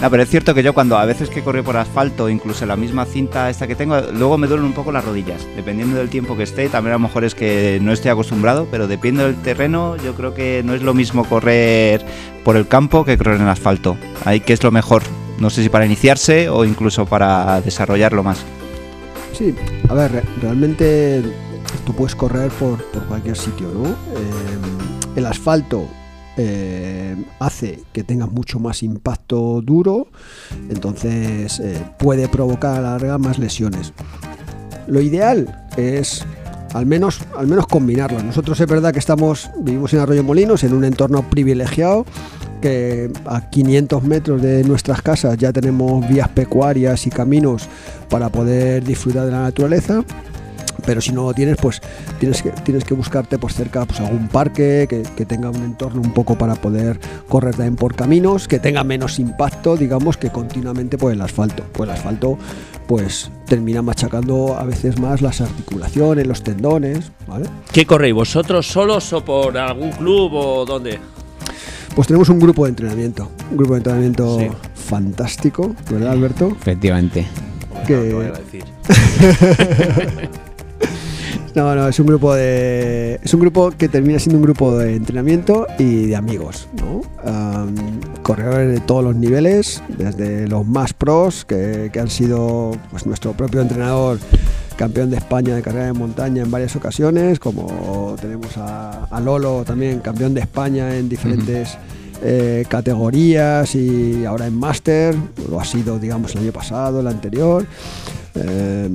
No, 0.00 0.10
pero 0.10 0.22
es 0.22 0.28
cierto 0.28 0.54
que 0.54 0.62
yo 0.62 0.74
cuando 0.74 0.98
a 0.98 1.06
veces 1.06 1.30
que 1.30 1.42
corro 1.42 1.64
por 1.64 1.76
asfalto, 1.78 2.28
incluso 2.28 2.66
la 2.66 2.76
misma 2.76 3.06
cinta 3.06 3.48
esta 3.48 3.66
que 3.66 3.74
tengo, 3.74 3.98
luego 4.12 4.36
me 4.36 4.46
duelen 4.46 4.66
un 4.66 4.74
poco 4.74 4.92
las 4.92 5.04
rodillas. 5.04 5.46
Dependiendo 5.56 5.96
del 5.96 6.10
tiempo 6.10 6.36
que 6.36 6.42
esté, 6.42 6.68
también 6.68 6.92
a 6.92 6.96
lo 6.96 7.00
mejor 7.04 7.24
es 7.24 7.34
que 7.34 7.78
no 7.82 7.92
estoy 7.92 8.10
acostumbrado, 8.10 8.68
pero 8.70 8.86
dependiendo 8.88 9.24
del 9.24 9.40
terreno, 9.42 9.96
yo 9.96 10.14
creo 10.14 10.34
que 10.34 10.62
no 10.64 10.74
es 10.74 10.82
lo 10.82 10.92
mismo 10.92 11.24
correr 11.24 12.04
por 12.44 12.56
el 12.56 12.68
campo 12.68 13.04
que 13.06 13.16
correr 13.16 13.40
en 13.40 13.48
asfalto. 13.48 13.96
Ahí 14.26 14.40
que 14.40 14.52
es 14.52 14.62
lo 14.62 14.70
mejor. 14.70 15.02
No 15.38 15.48
sé 15.50 15.62
si 15.62 15.70
para 15.70 15.86
iniciarse 15.86 16.48
o 16.50 16.64
incluso 16.66 17.06
para 17.06 17.60
desarrollarlo 17.62 18.22
más. 18.22 18.44
sí 19.32 19.54
a 19.88 19.94
ver 19.94 20.12
re- 20.12 20.22
realmente 20.42 21.22
tú 21.84 21.94
puedes 21.94 22.14
correr 22.14 22.50
por, 22.50 22.82
por 22.86 23.04
cualquier 23.04 23.36
sitio 23.36 23.68
no 23.68 23.88
Eh, 23.88 25.16
el 25.16 25.26
asfalto 25.26 25.86
eh, 26.36 27.16
hace 27.38 27.80
que 27.92 28.04
tengas 28.04 28.30
mucho 28.30 28.58
más 28.58 28.82
impacto 28.82 29.60
duro 29.62 30.08
entonces 30.68 31.60
eh, 31.60 31.82
puede 31.98 32.28
provocar 32.28 32.78
a 32.78 32.80
la 32.80 32.90
larga 32.92 33.18
más 33.18 33.38
lesiones 33.38 33.92
lo 34.86 35.00
ideal 35.00 35.66
es 35.76 36.24
al 36.76 36.84
menos, 36.84 37.20
al 37.36 37.46
menos 37.46 37.66
combinarlo. 37.66 38.22
Nosotros 38.22 38.60
es 38.60 38.66
verdad 38.66 38.92
que 38.92 38.98
estamos, 38.98 39.50
vivimos 39.58 39.94
en 39.94 40.00
Arroyo 40.00 40.22
Molinos, 40.22 40.62
en 40.62 40.74
un 40.74 40.84
entorno 40.84 41.22
privilegiado, 41.22 42.04
que 42.60 43.10
a 43.24 43.48
500 43.48 44.02
metros 44.02 44.42
de 44.42 44.62
nuestras 44.64 45.00
casas 45.00 45.38
ya 45.38 45.52
tenemos 45.52 46.06
vías 46.08 46.28
pecuarias 46.28 47.06
y 47.06 47.10
caminos 47.10 47.68
para 48.10 48.28
poder 48.28 48.84
disfrutar 48.84 49.24
de 49.24 49.32
la 49.32 49.42
naturaleza 49.42 50.04
pero 50.86 51.00
si 51.00 51.12
no 51.12 51.24
lo 51.24 51.34
tienes, 51.34 51.56
pues 51.60 51.82
tienes 52.20 52.42
que, 52.42 52.50
tienes 52.50 52.84
que 52.84 52.94
buscarte 52.94 53.38
pues 53.38 53.54
cerca 53.54 53.84
pues, 53.84 54.00
algún 54.00 54.28
parque 54.28 54.86
que, 54.88 55.02
que 55.02 55.26
tenga 55.26 55.50
un 55.50 55.62
entorno 55.62 56.00
un 56.00 56.12
poco 56.12 56.38
para 56.38 56.54
poder 56.54 56.98
correr 57.28 57.54
también 57.56 57.76
por 57.76 57.94
caminos, 57.94 58.48
que 58.48 58.58
tenga 58.58 58.84
menos 58.84 59.18
impacto, 59.18 59.76
digamos, 59.76 60.16
que 60.16 60.30
continuamente 60.30 60.96
por 60.96 61.12
el 61.12 61.20
asfalto. 61.20 61.64
Pues 61.72 61.90
el 61.90 61.96
asfalto 61.96 62.38
pues 62.86 63.30
termina 63.46 63.82
machacando 63.82 64.56
a 64.56 64.64
veces 64.64 64.98
más 65.00 65.20
las 65.20 65.40
articulaciones, 65.40 66.26
los 66.26 66.42
tendones, 66.42 67.10
¿vale? 67.26 67.46
¿Qué 67.72 67.84
corréis 67.84 68.14
vosotros 68.14 68.66
solos 68.66 69.12
o 69.12 69.24
por 69.24 69.58
algún 69.58 69.90
club 69.90 70.32
o 70.34 70.64
dónde? 70.64 71.00
Pues 71.96 72.06
tenemos 72.08 72.28
un 72.28 72.38
grupo 72.38 72.64
de 72.64 72.70
entrenamiento, 72.70 73.30
un 73.50 73.56
grupo 73.56 73.72
de 73.72 73.78
entrenamiento 73.78 74.38
Sí. 74.38 74.48
fantástico, 74.74 75.74
¿verdad 75.90 76.12
Alberto? 76.12 76.48
Efectivamente. 76.60 77.26
Que- 77.86 77.94
No, 77.96 78.02
te 78.02 78.14
voy 78.14 78.26
a 78.26 78.32
decir. 78.32 78.64
No, 81.56 81.74
no, 81.74 81.88
es 81.88 81.98
un 81.98 82.06
grupo 82.06 82.34
de. 82.34 83.18
Es 83.24 83.32
un 83.32 83.40
grupo 83.40 83.70
que 83.70 83.88
termina 83.88 84.18
siendo 84.18 84.36
un 84.36 84.42
grupo 84.42 84.76
de 84.76 84.94
entrenamiento 84.94 85.66
y 85.78 86.04
de 86.04 86.14
amigos, 86.14 86.68
corredores 88.22 88.74
de 88.74 88.80
todos 88.80 89.02
los 89.02 89.16
niveles, 89.16 89.82
desde 89.96 90.46
los 90.46 90.66
más 90.66 90.92
pros, 90.92 91.46
que, 91.46 91.88
que 91.90 91.98
han 91.98 92.10
sido 92.10 92.72
pues, 92.90 93.06
nuestro 93.06 93.32
propio 93.32 93.62
entrenador, 93.62 94.18
campeón 94.76 95.08
de 95.08 95.16
España 95.16 95.54
de 95.56 95.62
carrera 95.62 95.86
de 95.86 95.94
montaña 95.94 96.42
en 96.42 96.50
varias 96.50 96.76
ocasiones, 96.76 97.38
como 97.38 98.16
tenemos 98.20 98.54
a, 98.58 99.04
a 99.06 99.18
Lolo 99.20 99.64
también, 99.64 100.00
campeón 100.00 100.34
de 100.34 100.42
España 100.42 100.94
en 100.94 101.08
diferentes. 101.08 101.78
eh, 102.22 102.64
categorías 102.68 103.74
y 103.74 104.24
ahora 104.24 104.46
en 104.46 104.58
máster, 104.58 105.14
lo 105.50 105.60
ha 105.60 105.64
sido 105.64 105.98
digamos 105.98 106.34
el 106.34 106.42
año 106.42 106.52
pasado, 106.52 107.00
el 107.00 107.06
anterior, 107.08 107.66
eh, 108.36 108.88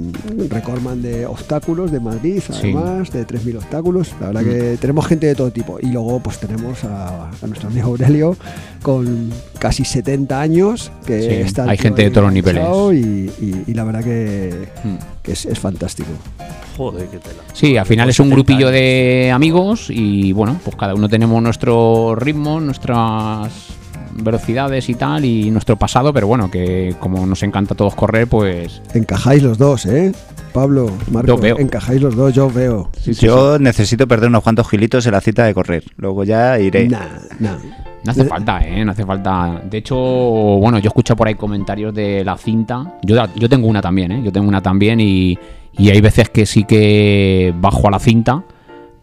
recordman 0.50 1.02
de 1.02 1.26
obstáculos 1.26 1.92
de 1.92 2.00
Madrid, 2.00 2.42
Sí. 2.48 2.54
además, 2.74 3.12
de 3.12 3.26
3.000 3.26 3.58
obstáculos. 3.58 4.14
La 4.20 4.28
verdad 4.28 4.44
que 4.44 4.78
tenemos 4.80 5.06
gente 5.08 5.28
de 5.28 5.36
todo 5.36 5.52
tipo. 5.52 5.78
Y 5.82 5.88
luego 5.88 6.20
pues 6.20 6.40
tenemos 6.40 6.84
a, 6.84 7.30
a 7.30 7.48
nuestro 7.48 7.70
amigo 7.70 7.88
Aurelio 7.88 8.36
con 8.82 9.32
casi 9.60 9.84
70 9.86 10.40
años, 10.42 10.92
que 11.06 11.22
Sí, 11.22 11.28
está 11.48 11.64
hay 11.70 11.78
gente 11.78 12.04
de 12.04 12.10
todos 12.12 12.26
los 12.26 12.34
niveles. 12.34 12.64
Y, 12.94 12.96
y- 13.44 13.64
y 13.68 13.74
la 13.74 13.84
verdad 13.84 14.04
que, 14.04 14.68
Mm. 14.84 14.96
que 15.24 15.32
es, 15.34 15.46
es 15.46 15.60
fantástico. 15.60 16.10
Joder, 16.78 17.08
qué 17.08 17.18
tela. 17.18 17.42
Sí, 17.54 17.78
al 17.78 17.86
final 17.86 18.06
Con 18.06 18.10
es 18.10 18.20
un 18.20 18.26
70 18.30 18.36
grupillo 18.36 18.68
años. 18.68 18.72
de 18.80 19.32
amigos 19.34 19.86
y 19.90 20.32
bueno, 20.34 20.60
pues 20.64 20.76
cada 20.76 20.96
uno 20.96 21.10
tenemos 21.10 21.42
nuestro 21.44 22.16
ritmo, 22.16 22.60
nuestras 22.60 23.52
velocidades 24.14 24.90
y 24.90 24.96
tal 24.96 25.26
y 25.26 25.52
nuestro 25.52 25.78
pasado, 25.78 26.14
pero 26.14 26.28
bueno, 26.28 26.50
que 26.50 26.96
como 27.00 27.26
nos 27.26 27.44
encanta 27.44 27.74
a 27.74 27.78
todos 27.78 27.96
correr, 27.96 28.28
pues 28.28 28.82
Encajáis 28.94 29.44
los 29.44 29.58
dos, 29.58 29.86
¿eh? 29.86 30.12
Pablo, 30.54 30.92
Marco, 31.10 31.38
veo. 31.38 31.58
encajáis 31.60 32.02
los 32.02 32.16
dos, 32.16 32.34
yo 32.34 32.50
veo. 32.50 32.90
sí, 33.00 33.14
sí, 33.14 33.26
Yo 33.26 33.58
necesito 33.60 34.08
perder 34.08 34.30
unos 34.30 34.44
cuantos 34.44 34.68
gilitos 34.70 35.06
en 35.06 35.14
la 35.14 35.22
cita 35.22 35.46
de 35.46 35.54
correr. 35.54 35.84
Luego 35.98 36.24
ya 36.24 36.60
iré. 36.60 36.90
Nah, 36.90 37.00
nah. 37.40 37.58
No 38.04 38.12
hace 38.12 38.26
falta, 38.26 38.60
¿eh? 38.68 38.84
No 38.84 38.92
hace 38.92 39.06
falta. 39.06 39.62
De 39.70 39.78
hecho, 39.78 39.96
bueno, 39.96 40.80
yo 40.80 40.88
escucho 40.88 41.16
por 41.16 41.28
ahí 41.28 41.36
comentarios 41.36 41.94
de 41.94 42.26
la 42.26 42.36
cinta. 42.36 42.96
Yo, 43.04 43.16
yo 43.36 43.48
tengo 43.48 43.68
una 43.68 43.80
también, 43.82 44.12
¿eh? 44.12 44.22
Yo 44.26 44.32
tengo 44.32 44.48
una 44.48 44.60
también 44.62 45.00
y, 45.00 45.38
y 45.78 45.90
hay 45.90 46.02
veces 46.02 46.30
que 46.30 46.46
sí 46.48 46.64
que 46.64 47.54
bajo 47.62 47.88
a 47.88 47.92
la 47.92 48.00
cinta, 48.00 48.44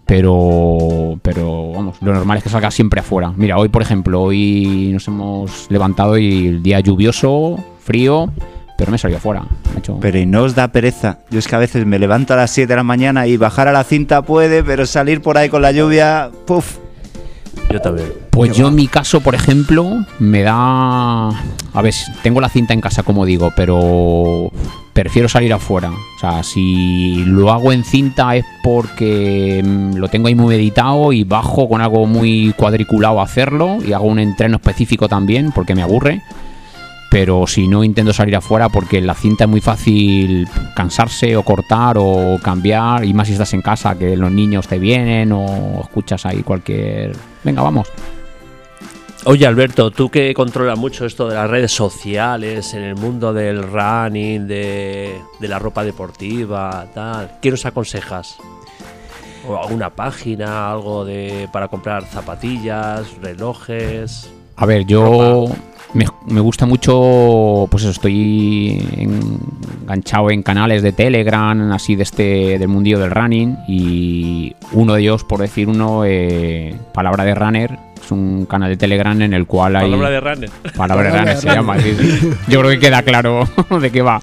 pero, 0.09 1.19
pero 1.23 1.73
vamos, 1.73 1.99
lo 2.00 2.15
normal 2.15 2.38
es 2.38 2.43
que 2.45 2.49
salga 2.49 2.71
siempre 2.71 3.00
afuera. 3.00 3.31
Mira, 3.37 3.59
hoy, 3.59 3.69
por 3.69 3.83
ejemplo, 3.83 4.23
hoy 4.23 4.88
nos 4.93 5.07
hemos 5.07 5.67
levantado 5.71 6.17
y 6.17 6.49
el 6.49 6.62
día 6.62 6.81
lluvioso, 6.81 7.57
frío, 7.79 8.33
pero 8.79 8.91
me 8.91 8.97
he 8.97 8.99
salido 8.99 9.19
afuera. 9.19 9.45
Hecho- 9.77 9.99
Pero 10.00 10.19
y 10.19 10.25
no 10.25 10.45
os 10.45 10.55
da 10.55 10.69
pereza. 10.69 11.19
Yo 11.31 11.38
es 11.38 11.47
que 11.47 11.55
a 11.55 11.59
veces 11.59 11.85
me 11.85 11.99
levanto 11.99 12.33
a 12.33 12.37
las 12.37 12.50
7 12.50 12.69
de 12.73 12.77
la 12.77 12.83
mañana 12.85 13.27
y 13.27 13.37
bajar 13.37 13.69
a 13.69 13.73
la 13.73 13.85
cinta 13.85 14.23
puede, 14.23 14.65
pero 14.65 14.87
salir 14.87 15.21
por 15.21 15.37
ahí 15.37 15.50
con 15.50 15.61
la 15.61 15.73
lluvia, 15.73 16.31
puff. 16.47 16.79
Yo 17.71 17.81
también. 17.81 18.13
Pues 18.31 18.57
yo 18.57 18.69
en 18.69 18.75
mi 18.75 18.87
caso, 18.87 19.21
por 19.21 19.35
ejemplo, 19.35 20.05
me 20.19 20.43
da... 20.43 21.29
A 21.29 21.83
ver, 21.83 21.95
tengo 22.23 22.41
la 22.41 22.49
cinta 22.49 22.73
en 22.73 22.81
casa, 22.81 23.03
como 23.03 23.27
digo, 23.27 23.53
pero 23.55 24.51
prefiero 24.93 25.29
salir 25.29 25.53
afuera. 25.53 25.91
O 25.91 26.19
sea, 26.19 26.43
si 26.43 27.25
lo 27.27 27.53
hago 27.53 27.73
en 27.73 27.85
cinta 27.85 28.35
es 28.35 28.45
porque 28.65 29.63
mm, 29.65 29.95
lo 29.95 30.09
tengo 30.09 30.29
ahí 30.29 30.35
muy 30.35 30.57
meditado 30.57 31.13
y 31.13 31.23
bajo 31.25 31.69
con 31.69 31.81
algo 31.81 32.07
muy 32.07 32.53
cuadriculado 32.57 33.21
a 33.21 33.25
hacerlo 33.25 33.79
y 33.87 33.93
hago 33.93 34.07
un 34.07 34.19
entreno 34.19 34.57
específico 34.57 35.09
también 35.09 35.53
porque 35.53 35.75
me 35.75 35.83
aburre. 35.83 36.23
Pero 37.11 37.47
si 37.47 37.69
no 37.69 37.85
intento 37.85 38.13
salir 38.13 38.35
afuera 38.35 38.69
porque 38.69 39.01
la 39.01 39.15
cinta 39.15 39.45
es 39.45 39.51
muy 39.51 39.61
fácil 39.61 40.49
cansarse 40.75 41.37
o 41.37 41.43
cortar 41.43 41.97
o 41.99 42.39
cambiar 42.43 43.05
y 43.05 43.15
más 43.15 43.29
si 43.29 43.35
estás 43.35 43.55
en 43.55 43.63
casa 43.63 43.97
que 43.97 44.17
los 44.17 44.33
niños 44.33 44.67
te 44.67 44.79
vienen 44.79 45.33
o 45.33 45.81
escuchas 45.83 46.27
ahí 46.27 46.43
cualquier... 46.43 47.13
Venga, 47.49 47.62
vamos. 47.62 47.90
Oye, 49.25 49.47
Alberto, 49.47 49.90
tú 49.90 50.11
que 50.11 50.35
controlas 50.35 50.78
mucho 50.78 51.07
esto 51.07 51.26
de 51.26 51.35
las 51.35 51.49
redes 51.49 51.73
sociales, 51.73 52.75
en 52.75 52.83
el 52.83 52.95
mundo 52.95 53.33
del 53.33 53.62
running, 53.62 54.47
de, 54.47 55.19
de 55.40 55.49
la 55.49 55.59
ropa 55.59 55.83
deportiva, 55.83 56.87
tal, 56.93 57.38
¿qué 57.40 57.50
nos 57.50 57.64
aconsejas? 57.64 58.37
¿O 59.47 59.57
alguna 59.57 59.88
página, 59.88 60.71
algo 60.71 61.07
de 61.07 61.49
para 61.50 61.69
comprar 61.69 62.05
zapatillas, 62.05 63.17
relojes? 63.23 64.31
A 64.59 64.67
ver, 64.67 64.85
yo 64.87 65.47
me, 65.95 66.07
me 66.27 66.41
gusta 66.41 66.67
mucho, 66.67 67.67
pues 67.71 67.85
eso, 67.85 67.93
estoy 67.93 68.85
enganchado 68.99 70.31
en 70.31 70.43
canales 70.43 70.83
de 70.83 70.93
Telegram, 70.93 71.73
así 71.73 71.97
de 71.97 72.03
este 72.03 72.59
del 72.59 72.69
mundillo 72.69 72.99
del 72.99 73.11
running 73.11 73.57
y 73.69 74.55
uno 74.73 74.95
de 74.95 75.03
ellos, 75.03 75.25
por 75.25 75.41
decir 75.41 75.69
uno, 75.69 76.05
eh, 76.05 76.75
Palabra 76.93 77.25
de 77.25 77.35
Runner, 77.35 77.79
es 78.03 78.11
un 78.11 78.47
canal 78.47 78.71
de 78.71 78.77
Telegram 78.77 79.21
en 79.23 79.33
el 79.33 79.47
cual 79.47 79.77
hay... 79.77 79.91
Palabra 79.91 80.11
de 80.11 80.21
runner. 80.21 80.50
Palabra 80.77 81.11
de 81.11 81.19
Runner 81.19 81.37
se 81.37 81.49
llama. 81.49 81.79
sí, 81.79 81.95
sí. 81.97 82.31
Yo 82.49 82.61
creo 82.61 82.73
que 82.73 82.81
queda 82.81 83.03
claro 83.03 83.49
de 83.81 83.91
qué 83.91 84.03
va. 84.03 84.21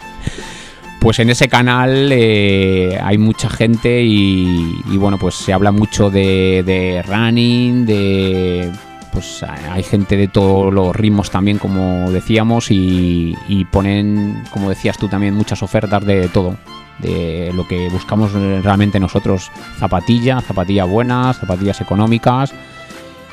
Pues 1.00 1.20
en 1.20 1.30
ese 1.30 1.48
canal 1.48 2.10
eh, 2.12 3.00
hay 3.02 3.18
mucha 3.18 3.50
gente 3.50 4.02
y, 4.02 4.76
y, 4.92 4.98
bueno, 4.98 5.18
pues 5.18 5.36
se 5.36 5.54
habla 5.54 5.72
mucho 5.72 6.10
de, 6.10 6.64
de 6.66 7.04
running, 7.08 7.86
de 7.86 8.72
pues 9.16 9.44
hay 9.44 9.82
gente 9.82 10.18
de 10.18 10.28
todos 10.28 10.74
los 10.74 10.94
ritmos 10.96 11.32
también, 11.32 11.58
como 11.58 12.12
decíamos, 12.12 12.70
y, 12.70 13.34
y 13.48 13.64
ponen, 13.66 14.44
como 14.52 14.70
decías 14.70 14.98
tú 14.98 15.08
también, 15.08 15.34
muchas 15.34 15.64
ofertas 15.64 16.06
de 16.06 16.28
todo. 16.28 16.58
De 17.00 17.52
lo 17.56 17.68
que 17.68 17.90
buscamos 17.90 18.32
realmente 18.34 19.00
nosotros, 19.00 19.50
zapatillas, 19.80 20.44
zapatillas 20.46 20.88
buenas, 20.88 21.38
zapatillas 21.40 21.82
económicas 21.82 22.54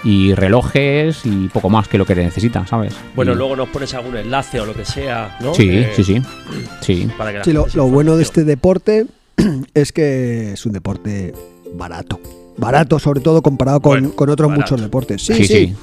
y 0.05 0.35
relojes 0.35 1.25
y 1.25 1.49
poco 1.49 1.69
más 1.71 1.87
que 1.87 1.97
lo 1.99 2.05
que 2.07 2.15
necesitas, 2.17 2.69
¿sabes? 2.69 2.95
Bueno, 3.15 3.33
Y- 3.33 3.37
luego 3.37 3.55
nos 3.57 3.69
pones 3.69 3.93
algún 3.95 4.17
enlace 4.17 4.61
o 4.61 4.67
lo 4.67 4.75
que 4.75 4.85
sea, 4.85 5.37
¿no? 5.41 5.55
Sí, 5.55 5.69
Eh, 5.71 5.93
sí, 5.95 6.03
sí. 6.05 6.23
Sí. 6.81 7.09
Para 7.19 7.31
que 7.33 7.39
la 7.39 7.45
Sí, 7.45 7.53
lo, 7.77 7.87
bueno 7.89 8.17
de 8.17 8.23
este 8.25 8.43
deporte 8.45 9.07
es 9.75 9.93
que 9.93 10.53
es 10.55 10.67
un 10.67 10.73
deporte 10.73 11.33
barato. 11.75 12.21
Barato, 12.63 12.99
sobre 12.99 13.21
todo 13.21 13.43
comparado 13.43 13.81
con, 13.81 13.93
Bueno, 14.01 14.13
con 14.15 14.29
otros 14.31 14.49
barato. 14.49 14.61
muchos 14.73 14.81
deportes. 14.81 15.23
Sí, 15.27 15.35
Sí, 15.35 15.45
sí. 15.45 15.55
sí. 15.55 15.77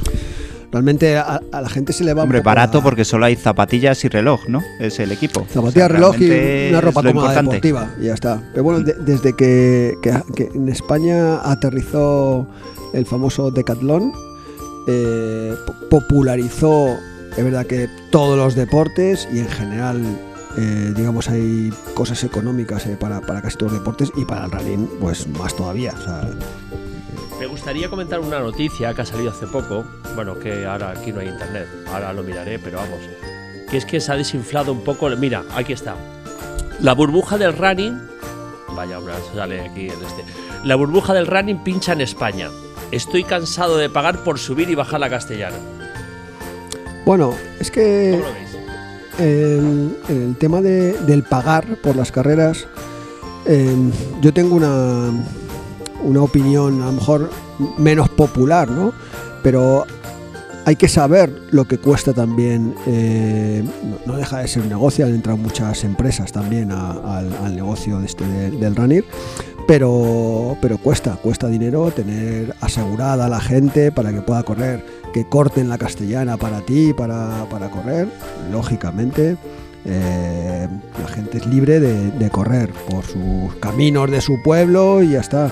Realmente 0.72 1.18
a, 1.18 1.42
a 1.52 1.62
la 1.62 1.68
gente 1.70 1.94
se 1.94 2.04
le 2.04 2.14
va 2.14 2.22
Hombre, 2.24 2.42
barato 2.42 2.84
porque 2.84 3.04
solo 3.04 3.26
hay 3.26 3.36
zapatillas 3.36 4.06
y 4.06 4.08
reloj, 4.08 4.42
¿no? 4.48 4.62
Es 4.80 5.00
el 5.00 5.12
equipo. 5.12 5.46
Zapatilla, 5.50 5.68
O 5.68 5.72
sea, 5.72 5.88
reloj 5.88 6.16
y 6.22 6.70
una 6.70 6.80
ropa 6.82 7.02
cómoda 7.02 7.10
importante. 7.34 7.56
deportiva 7.56 7.92
y 8.00 8.06
ya 8.06 8.14
está. 8.14 8.44
Pero 8.52 8.64
bueno, 8.64 8.82
de- 8.82 8.94
desde 8.94 9.36
que, 9.36 9.96
que- 10.04 10.22
que 10.36 10.44
en 10.54 10.70
España 10.70 11.40
aterrizó 11.42 12.46
el 12.94 13.06
famoso 13.08 13.50
Decathlon, 13.50 14.14
eh, 14.88 15.56
po- 15.66 15.74
popularizó, 15.90 16.98
es 17.36 17.44
verdad 17.44 17.66
que 17.66 17.90
todos 18.12 18.38
los 18.38 18.54
deportes 18.54 19.28
y 19.34 19.40
en 19.40 19.48
general, 19.48 20.00
eh, 20.56 20.94
digamos, 20.96 21.30
hay 21.30 21.72
cosas 21.96 22.24
económicas 22.24 22.86
eh, 22.86 22.96
para, 23.00 23.22
para 23.22 23.42
casi 23.42 23.58
todos 23.58 23.72
los 23.72 23.82
deportes 23.82 24.12
y 24.16 24.24
para 24.26 24.46
el 24.46 24.52
running, 24.52 24.88
pues 25.00 25.26
más 25.28 25.56
todavía. 25.56 25.94
O 26.00 26.04
sea, 26.04 26.30
gustaría 27.60 27.90
comentar 27.90 28.20
una 28.22 28.40
noticia 28.40 28.94
que 28.94 29.02
ha 29.02 29.06
salido 29.06 29.32
hace 29.32 29.46
poco. 29.46 29.84
Bueno, 30.16 30.40
que 30.40 30.66
ahora 30.66 30.92
aquí 30.92 31.12
no 31.12 31.20
hay 31.20 31.28
internet. 31.28 31.68
Ahora 31.92 32.14
lo 32.14 32.24
miraré, 32.24 32.58
pero 32.58 32.78
vamos. 32.78 33.00
Que 33.70 33.76
es 33.78 33.86
que 33.86 34.00
se 34.00 34.12
ha 34.12 34.16
desinflado 34.16 34.72
un 34.72 34.82
poco. 34.82 35.10
Mira, 35.10 35.44
aquí 35.54 35.74
está. 35.74 35.96
La 36.80 36.94
burbuja 36.94 37.38
del 37.38 37.56
running. 37.58 38.00
Vaya, 38.76 38.96
ahora 38.96 39.16
sale 39.36 39.60
aquí 39.60 39.88
el 39.88 40.02
este. 40.02 40.24
La 40.64 40.76
burbuja 40.76 41.14
del 41.14 41.28
running 41.28 41.62
pincha 41.64 41.92
en 41.92 42.00
España. 42.02 42.48
Estoy 42.92 43.26
cansado 43.26 43.78
de 43.78 43.90
pagar 43.90 44.24
por 44.24 44.40
subir 44.40 44.70
y 44.70 44.76
bajar 44.76 45.02
la 45.02 45.10
castellana. 45.10 45.58
bueno, 47.06 47.34
es 47.60 47.70
que... 47.70 48.20
¿Cómo 48.22 48.24
lo 48.30 48.34
veis? 48.34 48.50
el, 49.20 49.98
el 50.08 50.36
tema 50.38 50.62
de- 50.62 50.94
del 51.02 51.24
pagar 51.24 51.76
por 51.84 51.98
las 51.98 52.10
carreras, 52.12 52.68
eh, 53.46 53.76
yo 54.22 54.34
tengo 54.34 54.56
una, 54.56 55.12
una 56.02 56.22
opinión 56.22 56.82
a 56.82 56.86
lo 56.86 56.92
mejor 56.94 57.30
menos 57.78 58.10
popular, 58.10 58.70
¿no? 58.70 58.94
Pero 59.44 59.86
hay 60.66 60.76
que 60.76 60.88
saber 60.88 61.32
lo 61.52 61.66
que 61.68 61.78
cuesta 61.78 62.14
también, 62.14 62.76
eh, 62.86 63.64
no, 64.06 64.18
deja 64.18 64.40
de 64.40 64.48
ser 64.48 64.64
un 64.64 64.70
negocio, 64.70 65.06
han 65.06 65.16
entrado 65.16 65.38
muchas 65.38 65.84
empresas 65.84 66.32
también 66.32 66.72
al, 66.72 67.56
negocio 67.56 68.00
de 68.00 68.06
este 68.06 68.26
de- 68.28 68.52
del 68.52 68.76
running, 68.76 69.04
pero, 69.68 70.58
pero 70.62 70.78
cuesta, 70.78 71.16
cuesta 71.22 71.48
dinero 71.48 71.90
tener 71.92 72.56
asegurada 72.62 73.26
a 73.26 73.30
la 73.30 73.40
gente 73.40 73.92
para 73.92 74.12
que 74.12 74.22
pueda 74.22 74.44
correr, 74.44 74.84
que 75.14 75.28
corten 75.28 75.70
la 75.70 75.78
castellana 75.78 76.38
para 76.38 76.62
ti, 76.62 76.94
para, 76.94 77.46
para 77.50 77.70
correr, 77.70 78.08
lógicamente. 78.52 79.38
eh, 79.86 80.68
la 81.02 81.08
gente 81.08 81.38
es 81.38 81.46
libre 81.48 81.80
de 81.80 82.30
correr 82.30 82.72
por 82.90 83.06
sus 83.06 83.56
caminos 83.60 84.12
de 84.12 84.22
su 84.22 84.42
pueblo 84.44 85.02
y 85.02 85.12
ya 85.12 85.22
está. 85.22 85.50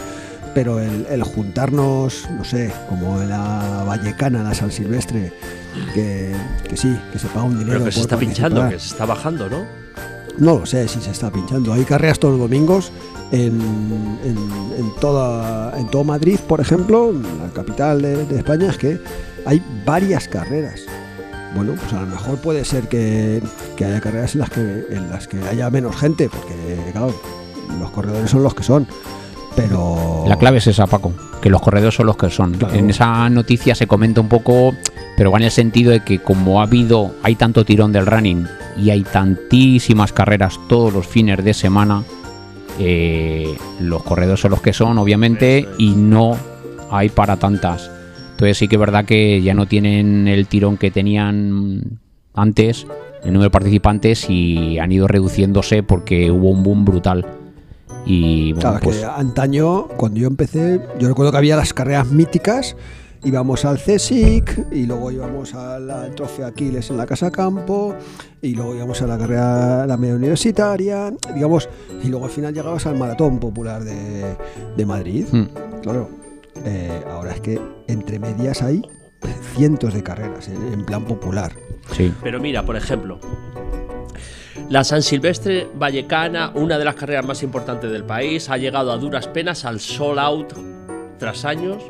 Pero 0.57 0.79
el, 0.79 1.05
el 1.07 1.21
juntarnos, 1.21 2.27
no 2.35 2.43
sé, 2.43 2.73
como 2.89 3.21
en 3.21 3.29
la 3.29 3.83
Vallecana, 3.85 4.41
la 4.41 4.55
San 4.55 4.71
Silvestre, 4.71 5.31
que, 5.93 6.35
que 6.67 6.75
sí, 6.75 6.97
que 7.13 7.19
se 7.19 7.27
paga 7.27 7.43
un 7.43 7.59
dinero. 7.59 7.73
Pero 7.73 7.85
que 7.85 7.91
se 7.91 7.99
está 8.01 8.17
pinchando, 8.17 8.67
que 8.67 8.79
se 8.79 8.87
está 8.87 9.05
bajando, 9.05 9.47
¿no? 9.51 9.57
No 10.39 10.57
lo 10.61 10.65
sé 10.65 10.87
si 10.87 10.99
se 10.99 11.11
está 11.11 11.29
pinchando. 11.29 11.73
Hay 11.73 11.83
carreras 11.83 12.17
todos 12.17 12.39
los 12.39 12.49
domingos 12.49 12.91
en, 13.31 13.61
en- 14.23 14.73
en 14.79 14.95
toda, 14.99 15.77
en 15.79 15.87
todo 15.91 16.03
Madrid, 16.03 16.39
por 16.47 16.59
ejemplo, 16.59 17.11
la 17.13 17.49
capital 17.53 18.01
de, 18.01 18.25
de 18.25 18.37
España, 18.37 18.71
es 18.71 18.77
que 18.79 18.99
hay 19.45 19.61
varias 19.85 20.27
carreras. 20.27 20.81
Bueno, 21.55 21.73
pues 21.79 21.93
a 21.93 22.01
lo 22.01 22.07
mejor 22.07 22.37
puede 22.39 22.65
ser 22.65 22.87
que, 22.87 23.43
que 23.75 23.85
haya 23.85 24.01
carreras 24.01 24.33
en 24.33 24.39
las 24.41 24.49
que, 24.49 24.85
en 24.89 25.09
las 25.11 25.27
que 25.27 25.37
haya 25.43 25.69
menos 25.69 25.95
gente, 25.95 26.29
porque 26.29 26.55
claro, 26.93 27.13
los 27.79 27.91
corredores 27.91 28.31
son 28.31 28.41
los 28.41 28.55
que 28.55 28.63
son. 28.63 28.87
Pero 29.57 30.23
La 30.27 30.37
clave 30.37 30.59
es 30.59 30.67
esa, 30.67 30.85
Paco, 30.85 31.13
que 31.41 31.49
los 31.49 31.61
corredores 31.61 31.95
son 31.95 32.05
los 32.05 32.15
que 32.15 32.29
son. 32.29 32.53
Claro. 32.53 32.75
En 32.75 32.91
esa 32.91 33.27
noticia 33.29 33.73
se 33.73 33.87
comenta 33.87 34.21
un 34.21 34.29
poco, 34.29 34.75
pero 35.17 35.31
va 35.31 35.39
en 35.39 35.45
el 35.45 35.51
sentido 35.51 35.91
de 35.91 36.01
que 36.01 36.19
como 36.19 36.61
ha 36.61 36.63
habido, 36.63 37.15
hay 37.23 37.35
tanto 37.35 37.65
tirón 37.65 37.91
del 37.91 38.05
running 38.05 38.47
y 38.77 38.91
hay 38.91 39.01
tantísimas 39.01 40.13
carreras 40.13 40.59
todos 40.69 40.93
los 40.93 41.07
fines 41.07 41.43
de 41.43 41.55
semana, 41.55 42.03
eh, 42.79 43.57
los 43.79 44.03
corredores 44.03 44.39
son 44.39 44.51
los 44.51 44.61
que 44.61 44.73
son, 44.73 44.99
obviamente, 44.99 45.67
y 45.79 45.95
no 45.95 46.37
hay 46.91 47.09
para 47.09 47.37
tantas. 47.37 47.89
Entonces 48.31 48.59
sí 48.59 48.67
que 48.67 48.75
es 48.75 48.79
verdad 48.79 49.05
que 49.05 49.41
ya 49.41 49.55
no 49.55 49.65
tienen 49.65 50.27
el 50.27 50.45
tirón 50.45 50.77
que 50.77 50.91
tenían 50.91 51.99
antes, 52.35 52.85
el 53.23 53.33
número 53.33 53.45
de 53.45 53.49
participantes, 53.49 54.29
y 54.29 54.77
han 54.77 54.91
ido 54.91 55.07
reduciéndose 55.07 55.81
porque 55.81 56.29
hubo 56.29 56.51
un 56.51 56.61
boom 56.61 56.85
brutal. 56.85 57.25
Y 58.07 58.53
bueno, 58.53 58.69
Claro, 58.69 58.79
pues 58.83 58.97
que 58.99 59.05
antaño, 59.05 59.87
cuando 59.97 60.19
yo 60.19 60.27
empecé, 60.27 60.81
yo 60.99 61.07
recuerdo 61.09 61.31
que 61.31 61.37
había 61.37 61.55
las 61.57 61.73
carreras 61.73 62.07
míticas, 62.07 62.75
íbamos 63.23 63.65
al 63.65 63.77
CSIC 63.79 64.67
y 64.71 64.85
luego 64.85 65.11
íbamos 65.11 65.53
al, 65.53 66.13
trofeo 66.15 66.47
Aquiles 66.47 66.89
en 66.89 66.97
la 66.97 67.05
Casa 67.05 67.31
Campo 67.31 67.95
y 68.41 68.55
luego 68.55 68.75
íbamos 68.75 69.01
a 69.01 69.07
la 69.07 69.17
carrera, 69.17 69.85
la 69.85 69.97
media 69.97 70.15
universitaria, 70.15 71.11
digamos, 71.33 71.67
y 72.03 72.07
luego 72.07 72.25
al 72.25 72.31
final 72.31 72.53
llegabas 72.53 72.85
al 72.85 72.97
Maratón 72.97 73.39
Popular 73.39 73.83
de, 73.83 74.37
de 74.77 74.85
Madrid. 74.85 75.25
mm, 75.31 75.45
Claro, 75.81 76.09
eh, 76.65 77.03
ahora 77.11 77.31
es 77.33 77.41
que 77.41 77.59
entre 77.87 78.19
medias 78.19 78.61
hay 78.61 78.81
cientos 79.55 79.93
de 79.93 80.03
carreras 80.03 80.47
en, 80.47 80.73
en 80.73 80.85
plan 80.85 81.03
popular. 81.03 81.51
sí. 81.91 82.13
Pero 82.23 82.39
mira, 82.39 82.63
por 82.65 82.75
ejemplo, 82.77 83.19
la 84.69 84.83
San 84.83 85.01
Silvestre 85.01 85.67
Vallecana, 85.77 86.51
una 86.55 86.77
de 86.77 86.85
las 86.85 86.95
carreras 86.95 87.25
más 87.25 87.43
importantes 87.43 87.91
del 87.91 88.03
país, 88.03 88.49
ha 88.49 88.57
llegado 88.57 88.91
a 88.91 88.97
duras 88.97 89.27
penas 89.27 89.65
al 89.65 89.79
sold 89.79 90.19
out 90.19 90.53
tras 91.19 91.45
años 91.45 91.81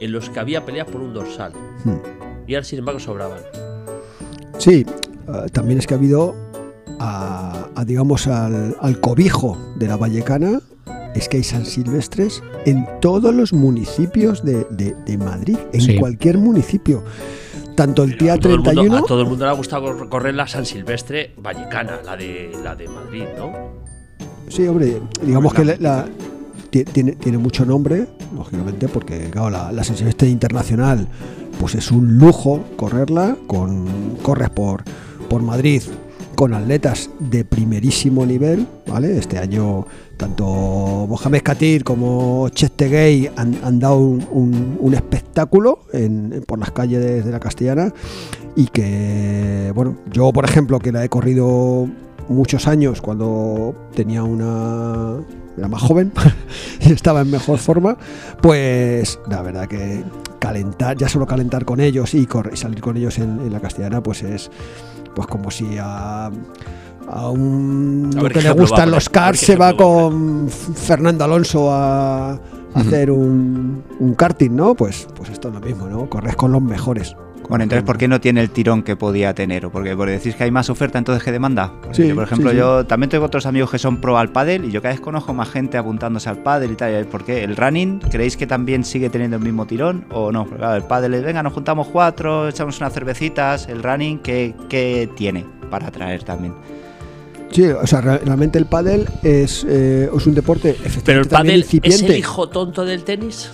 en 0.00 0.12
los 0.12 0.30
que 0.30 0.40
había 0.40 0.64
peleas 0.64 0.86
por 0.88 1.00
un 1.00 1.14
dorsal. 1.14 1.52
Hmm. 1.84 1.96
Y 2.46 2.54
ahora, 2.54 2.64
sin 2.64 2.80
embargo, 2.80 2.98
sobraban. 3.00 3.38
Sí, 4.58 4.84
eh, 5.28 5.46
también 5.52 5.78
es 5.78 5.86
que 5.86 5.94
ha 5.94 5.96
habido, 5.96 6.34
a, 6.98 7.68
a, 7.74 7.84
digamos, 7.84 8.26
al, 8.26 8.76
al 8.80 9.00
cobijo 9.00 9.56
de 9.76 9.86
la 9.88 9.96
Vallecana, 9.96 10.60
es 11.14 11.28
que 11.28 11.36
hay 11.38 11.42
San 11.44 11.66
Silvestres 11.66 12.42
en 12.64 12.86
todos 13.00 13.34
los 13.34 13.52
municipios 13.52 14.42
de, 14.44 14.66
de- 14.70 14.94
de 15.06 15.18
Madrid, 15.18 15.58
en 15.72 15.80
Sí. 15.80 15.96
cualquier 15.98 16.38
municipio. 16.38 17.04
Tanto 17.76 18.02
el 18.04 18.10
Pero 18.12 18.24
día 18.24 18.32
a 18.34 18.38
todo 18.38 18.52
el 18.52 18.58
mundo- 18.58 18.70
31, 18.72 18.96
a 18.98 19.02
todo 19.06 19.20
el 19.22 19.26
mundo 19.28 19.44
le 19.44 19.50
ha 19.50 19.54
gustado 19.54 19.82
cor- 19.82 20.08
correr 20.08 20.34
la 20.34 20.46
San 20.46 20.66
Silvestre 20.66 21.32
Vallecana, 21.38 22.00
la 22.04 22.16
de, 22.16 22.52
la 22.62 22.74
de 22.74 22.88
Madrid, 22.88 23.24
¿no? 23.38 23.52
sí, 24.48 24.66
hombre, 24.68 25.00
digamos 25.22 25.54
que 25.54 25.64
la- 25.64 25.76
la- 25.78 26.06
ti- 26.70 26.84
tiene, 26.84 27.12
tiene 27.12 27.38
mucho 27.38 27.64
nombre, 27.64 28.06
lógicamente, 28.34 28.88
porque 28.88 29.30
claro, 29.30 29.50
la, 29.50 29.72
la 29.72 29.82
San 29.84 29.96
Silvestre 29.96 30.28
Internacional, 30.28 31.08
pues 31.58 31.74
es 31.74 31.90
un 31.90 32.18
lujo 32.18 32.62
correrla, 32.76 33.36
con 33.46 34.16
corres 34.22 34.50
por, 34.50 34.82
por 35.28 35.42
Madrid 35.42 35.82
con 36.42 36.54
atletas 36.54 37.08
de 37.20 37.44
primerísimo 37.44 38.26
nivel, 38.26 38.66
¿vale? 38.88 39.16
Este 39.16 39.38
año 39.38 39.86
tanto 40.16 40.44
Mohamed 41.08 41.40
Katir 41.40 41.84
como 41.84 42.48
Chestegay 42.48 43.30
han, 43.36 43.56
han 43.62 43.78
dado 43.78 43.98
un, 43.98 44.92
espectáculo 44.92 45.84
en- 45.92 46.42
por 46.44 46.58
las 46.58 46.72
calles 46.72 47.24
de 47.24 47.30
la 47.30 47.38
Castellana 47.38 47.94
y 48.56 48.66
que, 48.66 49.70
bueno, 49.76 49.98
yo 50.12 50.32
por 50.32 50.44
ejemplo 50.44 50.80
que 50.80 50.90
la 50.90 51.04
he 51.04 51.08
corrido 51.08 51.86
muchos 52.28 52.66
años 52.66 53.00
cuando 53.00 53.74
tenía 53.94 54.22
una... 54.22 55.16
era 55.56 55.68
más 55.68 55.82
joven 55.82 56.12
y 56.80 56.92
estaba 56.92 57.22
en 57.22 57.30
mejor 57.30 57.58
forma, 57.58 57.96
pues 58.40 59.18
la 59.28 59.42
verdad 59.42 59.68
que 59.68 60.04
calentar, 60.38 60.96
ya 60.96 61.08
solo 61.08 61.26
calentar 61.26 61.64
con 61.64 61.80
ellos 61.80 62.14
y, 62.14 62.26
salir 62.54 62.80
con 62.80 62.96
ellos 62.96 63.18
en, 63.18 63.40
en 63.40 63.52
la 63.52 63.60
Castellana, 63.60 64.02
pues 64.02 64.22
es 64.22 64.50
pues 65.14 65.26
como 65.26 65.50
si 65.50 65.76
a, 65.78 66.30
a 67.08 67.28
un 67.28 68.10
A 68.16 68.22
ver 68.22 68.32
que 68.32 68.42
le 68.42 68.50
gustan 68.52 68.90
los 68.90 69.08
cars 69.08 69.38
se 69.38 69.56
va 69.56 69.76
con 69.76 70.48
Fernando 70.48 71.24
Alonso 71.24 71.70
a, 71.70 72.32
a 72.32 72.38
hacer 72.74 73.10
un, 73.10 73.82
un 73.98 74.14
karting, 74.14 74.54
¿no? 74.54 74.74
Pues, 74.74 75.06
pues 75.14 75.30
esto 75.30 75.48
es 75.48 75.54
lo 75.54 75.60
mismo, 75.60 75.88
¿no? 75.88 76.08
Corres 76.08 76.36
con 76.36 76.52
los 76.52 76.62
mejores. 76.62 77.14
Bueno, 77.52 77.64
entonces, 77.64 77.84
¿por 77.84 77.98
qué 77.98 78.08
no 78.08 78.18
tiene 78.18 78.40
el 78.40 78.48
tirón 78.48 78.82
que 78.82 78.96
podía 78.96 79.34
tener? 79.34 79.66
¿O 79.66 79.70
porque, 79.70 79.94
porque 79.94 80.12
decís 80.12 80.34
que 80.34 80.44
hay 80.44 80.50
más 80.50 80.70
oferta, 80.70 80.96
entonces 80.98 81.22
que 81.22 81.30
demanda? 81.32 81.70
Porque 81.82 81.94
Sí, 82.02 82.08
yo, 82.08 82.14
por 82.14 82.24
ejemplo, 82.24 82.48
sí, 82.48 82.56
sí. 82.56 82.58
yo 82.60 82.86
también 82.86 83.10
tengo 83.10 83.26
otros 83.26 83.44
amigos 83.44 83.70
que 83.70 83.78
son 83.78 83.98
pro 83.98 84.16
al 84.16 84.30
pádel 84.32 84.64
y 84.64 84.70
yo 84.70 84.80
cada 84.80 84.94
vez 84.94 85.02
conozco 85.02 85.34
más 85.34 85.50
gente 85.50 85.76
apuntándose 85.76 86.30
al 86.30 86.38
pádel 86.38 86.70
y 86.72 86.76
tal. 86.76 87.04
¿Por 87.08 87.26
qué? 87.26 87.44
¿El 87.44 87.54
running 87.56 87.98
creéis 88.10 88.38
que 88.38 88.46
también 88.46 88.84
sigue 88.86 89.10
teniendo 89.10 89.36
el 89.36 89.42
mismo 89.42 89.66
tirón 89.66 90.06
o 90.10 90.32
no? 90.32 90.44
Porque, 90.44 90.56
claro, 90.60 90.76
el 90.76 90.84
pádel 90.84 91.12
es, 91.12 91.22
venga, 91.24 91.42
nos 91.42 91.52
juntamos 91.52 91.88
cuatro, 91.88 92.48
echamos 92.48 92.78
unas 92.80 92.94
cervecitas. 92.94 93.68
¿El 93.68 93.82
running 93.82 94.20
qué, 94.20 94.54
qué 94.70 95.10
tiene 95.14 95.44
para 95.70 95.88
atraer 95.88 96.24
también? 96.24 96.54
Sí, 97.50 97.64
o 97.64 97.86
sea, 97.86 98.00
re- 98.00 98.18
realmente 98.24 98.58
el 98.58 98.64
pádel 98.64 99.06
es, 99.22 99.66
eh, 99.68 100.08
es 100.16 100.26
un 100.26 100.34
deporte 100.34 100.70
efectivamente 100.70 101.04
Pero 101.04 101.20
el 101.20 101.28
pádel 101.28 101.66
es 101.82 102.00
el 102.02 102.16
hijo 102.16 102.48
tonto 102.48 102.86
del 102.86 103.04
tenis. 103.04 103.50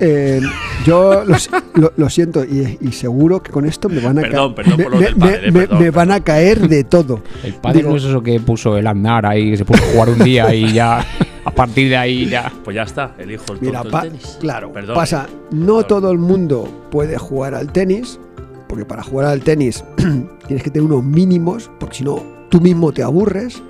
Eh, 0.00 0.40
yo 0.86 1.24
lo, 1.24 1.38
si- 1.38 1.50
lo- 1.74 1.92
lo 1.96 2.08
siento 2.08 2.44
y, 2.44 2.78
y 2.80 2.92
seguro 2.92 3.42
que 3.42 3.50
con 3.50 3.66
esto 3.66 3.88
me 3.88 4.00
van 4.00 4.18
a 4.18 4.22
Perdón, 4.22 4.54
perdón 4.54 4.76
me, 4.76 4.82
por 4.84 4.92
lo 4.92 4.98
me- 4.98 5.04
del 5.06 5.16
pádel, 5.16 5.44
eh, 5.44 5.50
me- 5.50 5.60
perdón, 5.60 5.78
me 5.80 5.90
van 5.90 6.10
a 6.12 6.20
caer 6.20 6.68
de 6.68 6.84
todo. 6.84 7.22
El 7.42 7.54
padre 7.54 7.78
Digo- 7.78 7.90
no 7.90 7.96
es 7.96 8.04
eso 8.04 8.22
que 8.22 8.38
puso 8.40 8.76
el 8.76 8.86
andar 8.86 9.26
ahí, 9.26 9.50
que 9.50 9.56
se 9.56 9.64
puso 9.64 9.82
a 9.82 9.86
jugar 9.88 10.08
un 10.10 10.18
día 10.20 10.54
y 10.54 10.72
ya, 10.72 11.04
a 11.44 11.50
partir 11.50 11.88
de 11.88 11.96
ahí 11.96 12.26
ya. 12.26 12.52
Pues 12.64 12.76
ya 12.76 12.82
está, 12.84 13.14
el 13.18 13.32
hijo 13.32 13.44
del 13.54 13.60
Mira, 13.60 13.80
tonto 13.82 13.90
pa- 13.90 14.02
del 14.04 14.12
tenis. 14.12 14.36
claro, 14.40 14.72
Perdón. 14.72 14.94
pasa, 14.94 15.26
no 15.50 15.66
Claro. 15.74 15.86
todo 15.86 16.12
el 16.12 16.18
mundo 16.18 16.86
puede 16.90 17.18
jugar 17.18 17.54
al 17.54 17.72
tenis, 17.72 18.20
porque 18.68 18.84
para 18.84 19.02
jugar 19.02 19.26
al 19.26 19.40
tenis 19.40 19.82
tienes 20.46 20.62
que 20.62 20.70
tener 20.70 20.86
unos 20.86 21.02
mínimos, 21.02 21.70
porque 21.80 21.96
si 21.96 22.04
no, 22.04 22.22
tú 22.50 22.60
mismo 22.60 22.92
te 22.92 23.02
aburres. 23.02 23.62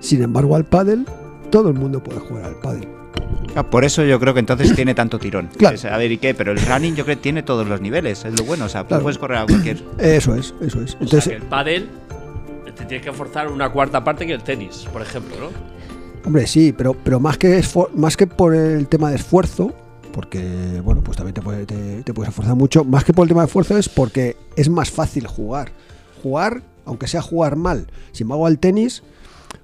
Sin 0.00 0.22
embargo, 0.22 0.54
al 0.56 0.64
pádel, 0.64 1.06
todo 1.50 1.68
el 1.68 1.74
mundo 1.74 2.02
puede 2.02 2.20
jugar 2.20 2.44
al 2.44 2.54
pádel. 2.60 2.88
Ah, 3.54 3.62
Por 3.64 3.84
eso 3.84 4.04
yo 4.04 4.20
creo 4.20 4.34
que 4.34 4.40
entonces 4.40 4.74
tiene 4.74 4.94
tanto 4.94 5.18
tirón. 5.18 5.48
Claro. 5.58 5.74
Es, 5.76 5.84
a 5.84 5.96
ver, 5.96 6.12
¿y 6.12 6.18
qué? 6.18 6.34
Pero 6.34 6.52
el 6.52 6.60
running 6.64 6.94
yo 6.94 7.04
creo 7.04 7.16
que 7.16 7.22
tiene 7.22 7.42
todos 7.42 7.66
los 7.66 7.80
niveles, 7.80 8.24
es 8.24 8.38
lo 8.38 8.44
bueno. 8.44 8.66
O 8.66 8.68
sea, 8.68 8.82
tú 8.82 8.88
Claro. 8.88 9.02
puedes 9.02 9.18
correr 9.18 9.38
a 9.38 9.46
cualquier... 9.46 9.82
Eso 9.98 10.34
es, 10.34 10.54
eso 10.60 10.80
es. 10.80 10.94
O 10.94 10.98
sea, 10.98 11.00
Entonces, 11.00 11.28
que 11.28 11.34
el 11.36 11.42
pádel 11.42 11.88
te 12.76 12.84
tienes 12.84 13.04
que 13.04 13.12
forzar 13.12 13.48
una 13.48 13.70
cuarta 13.70 14.04
parte 14.04 14.26
que 14.26 14.32
el 14.34 14.42
tenis, 14.42 14.86
por 14.92 15.02
ejemplo, 15.02 15.36
¿no? 15.40 15.46
Hombre, 16.24 16.46
sí, 16.46 16.72
pero, 16.76 16.94
pero 16.94 17.18
más, 17.20 17.38
que 17.38 17.62
más 17.94 18.16
que 18.16 18.26
por 18.26 18.54
el 18.54 18.86
tema 18.88 19.10
de 19.10 19.16
esfuerzo, 19.16 19.72
porque, 20.12 20.80
bueno, 20.84 21.00
pues 21.02 21.16
también 21.16 21.34
te, 21.34 21.42
puede- 21.42 21.64
te, 21.66 22.02
te 22.02 22.12
puedes 22.14 22.28
esforzar 22.30 22.54
mucho, 22.54 22.84
más 22.84 23.04
que 23.04 23.12
por 23.12 23.24
el 23.24 23.28
tema 23.28 23.42
de 23.42 23.46
esfuerzo 23.46 23.76
es 23.78 23.88
porque 23.88 24.36
es 24.56 24.68
más 24.68 24.90
fácil 24.90 25.26
jugar. 25.26 25.70
Jugar, 26.22 26.62
aunque 26.84 27.06
sea 27.08 27.22
jugar 27.22 27.56
mal. 27.56 27.86
Sin 28.12 28.24
embargo, 28.26 28.46
al 28.46 28.58
tenis, 28.58 29.02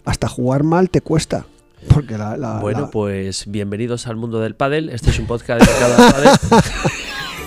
hasta 0.04 0.28
jugar 0.28 0.62
mal 0.62 0.90
te 0.90 1.00
cuesta. 1.00 1.46
Porque 1.92 2.16
la... 2.18 2.36
la- 2.36 2.58
Bueno, 2.60 2.80
la- 2.82 2.90
pues 2.90 3.44
bienvenidos 3.46 4.06
al 4.06 4.16
mundo 4.16 4.40
del 4.40 4.54
pádel. 4.54 4.88
Este 4.90 5.10
es 5.10 5.18
un 5.18 5.26
podcast 5.26 5.64
dedicado 5.66 5.94
al 6.02 6.12
pádel. 6.12 6.30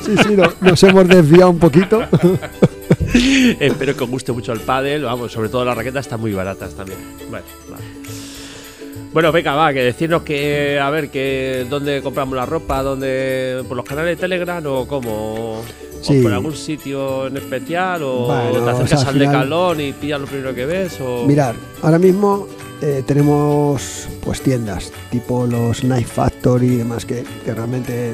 Sí, 0.08 0.16
sí, 0.26 0.36
no- 0.38 0.54
nos 0.62 0.82
hemos 0.84 1.06
desviado 1.06 1.50
un 1.50 1.60
poquito. 1.60 2.02
Espero 3.60 3.94
que 3.98 4.04
os 4.06 4.10
guste 4.10 4.32
mucho 4.32 4.54
el 4.54 4.62
pádel. 4.62 5.04
Vamos, 5.04 5.34
sobre 5.34 5.50
todo 5.50 5.66
las 5.66 5.76
raquetas 5.76 6.06
están 6.06 6.22
muy 6.22 6.32
baratas 6.32 6.74
también. 6.76 6.98
Bueno, 7.30 7.46
vale. 7.70 7.84
Bueno, 9.12 9.34
venga, 9.34 9.54
va, 9.56 9.74
que 9.74 9.82
decirnos 9.84 10.22
que, 10.22 10.80
a 10.80 10.90
ver, 10.92 11.10
que 11.10 11.66
dónde 11.70 12.02
compramos 12.02 12.38
la 12.38 12.46
ropa, 12.46 12.82
dónde, 12.84 13.64
por 13.68 13.76
los 13.76 13.86
canales 13.86 14.16
de 14.18 14.22
Telegram 14.22 14.64
o 14.68 14.88
cómo. 14.88 15.62
Sí. 16.02 16.20
¿O 16.20 16.24
por 16.24 16.32
algún 16.34 16.56
sitio 16.56 17.28
en 17.28 17.36
especial? 17.36 18.02
¿O 18.04 18.28
Bueno, 18.28 18.52
te 18.52 18.60
o 18.60 18.70
acercas 18.70 19.02
sea, 19.02 19.10
al 19.10 19.14
final- 19.14 19.28
decalón 19.34 19.82
y 19.82 19.92
pillas 19.92 20.22
lo 20.22 20.28
primero 20.28 20.56
que 20.56 20.66
ves? 20.66 21.02
O... 21.02 21.26
Mirar, 21.26 21.54
ahora 21.82 22.00
mismo 22.00 22.48
eh, 22.82 23.04
tenemos 23.06 24.08
pues 24.24 24.42
tiendas 24.42 24.92
tipo 25.10 25.48
los 25.48 25.82
Knife 25.82 26.06
Factory 26.06 26.68
y 26.68 26.76
demás 26.78 27.06
que, 27.06 27.24
que 27.44 27.54
realmente, 27.54 28.14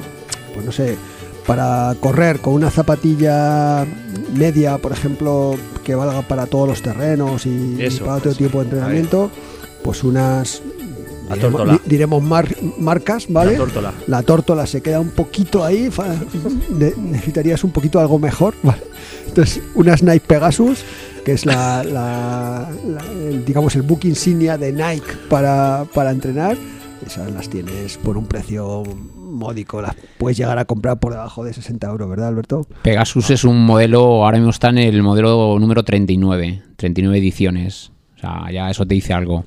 pues 0.53 0.65
no 0.65 0.71
sé, 0.71 0.97
para 1.45 1.95
correr 1.99 2.39
con 2.39 2.53
una 2.53 2.69
zapatilla 2.69 3.85
media, 4.33 4.77
por 4.77 4.91
ejemplo, 4.91 5.55
que 5.83 5.95
valga 5.95 6.21
para 6.21 6.45
todos 6.45 6.67
los 6.67 6.81
terrenos 6.81 7.45
y, 7.45 7.77
para 7.99 8.15
otro 8.15 8.33
tipo 8.33 8.59
de 8.59 8.65
entrenamiento, 8.65 9.29
pues 9.83 10.03
unas 10.03 10.61
La 11.29 11.35
diremos, 11.35 11.57
tórtola. 11.57 11.73
di- 11.83 11.89
diremos 11.89 12.23
mar- 12.23 12.55
marcas, 12.79 13.29
La 13.29 13.33
¿vale? 13.41 13.55
tórtola. 13.55 13.93
La 14.07 14.23
tórtola 14.23 14.65
se 14.67 14.81
queda 14.81 14.99
un 14.99 15.09
poquito 15.11 15.63
ahí, 15.63 15.89
ne- 16.69 16.93
necesitarías 16.97 17.63
un 17.63 17.71
poquito 17.71 17.99
algo 17.99 18.19
mejor, 18.19 18.53
¿vale? 18.63 18.81
Entonces, 19.27 19.61
una 19.75 19.95
Nike 19.95 20.21
Pegasus, 20.27 20.83
que 21.25 21.31
es 21.33 21.45
la, 21.45 21.83
la- 21.83 22.69
la- 22.87 23.05
el, 23.29 23.43
digamos, 23.45 23.75
el 23.75 23.81
book 23.83 24.01
insignia 24.03 24.57
de 24.57 24.71
Nike 24.71 25.07
para, 25.29 25.85
para 25.93 26.11
entrenar, 26.11 26.57
esas 27.05 27.31
las 27.31 27.49
tienes 27.49 27.97
por 27.97 28.17
un 28.17 28.25
precio 28.27 28.83
módico, 29.17 29.81
las 29.81 29.95
puedes 30.19 30.37
llegar 30.37 30.59
a 30.59 30.65
comprar 30.65 30.99
por 30.99 31.11
debajo 31.13 31.43
de 31.43 31.53
60 31.53 31.87
euros, 31.87 32.07
¿verdad, 32.09 32.27
Alberto? 32.27 32.67
Pegasus 32.83 33.29
es 33.31 33.43
un 33.43 33.65
modelo, 33.65 34.23
ahora 34.23 34.37
mismo 34.37 34.51
está 34.51 34.69
en 34.69 34.77
el 34.77 35.01
modelo 35.01 35.57
número 35.59 35.83
39, 35.83 36.61
39 36.75 37.17
ediciones. 37.17 37.91
O 38.17 38.19
sea, 38.19 38.51
ya 38.51 38.69
eso 38.69 38.85
te 38.85 38.93
dice 38.93 39.11
algo. 39.13 39.43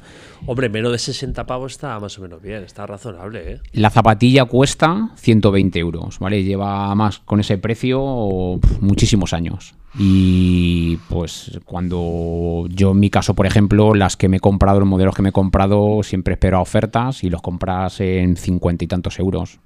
Hombre, 0.48 0.68
menos 0.68 0.92
de 0.92 0.98
60 0.98 1.44
pavos 1.44 1.72
está 1.72 1.98
más 1.98 2.16
o 2.18 2.22
menos 2.22 2.40
bien, 2.40 2.62
está 2.62 2.86
razonable, 2.86 3.52
¿eh? 3.52 3.60
La 3.72 3.90
zapatilla 3.90 4.44
cuesta 4.44 5.10
120 5.16 5.78
euros, 5.78 6.20
¿vale? 6.20 6.44
Lleva 6.44 6.94
más 6.94 7.18
con 7.18 7.40
ese 7.40 7.58
precio 7.58 8.60
muchísimos 8.80 9.32
años. 9.32 9.74
Y 9.98 10.98
pues 11.08 11.58
cuando 11.64 12.66
yo 12.68 12.92
en 12.92 13.00
mi 13.00 13.10
caso, 13.10 13.34
por 13.34 13.46
ejemplo, 13.46 13.94
las 13.94 14.16
que 14.16 14.28
me 14.28 14.36
he 14.36 14.40
comprado, 14.40 14.78
los 14.78 14.88
modelos 14.88 15.16
que 15.16 15.22
me 15.22 15.30
he 15.30 15.32
comprado, 15.32 16.02
siempre 16.04 16.34
espero 16.34 16.58
a 16.58 16.60
ofertas 16.60 17.24
y 17.24 17.30
los 17.30 17.42
compras 17.42 18.00
en 18.00 18.36
50 18.36 18.84
y 18.84 18.88
tantos 18.88 19.18
euros. 19.18 19.58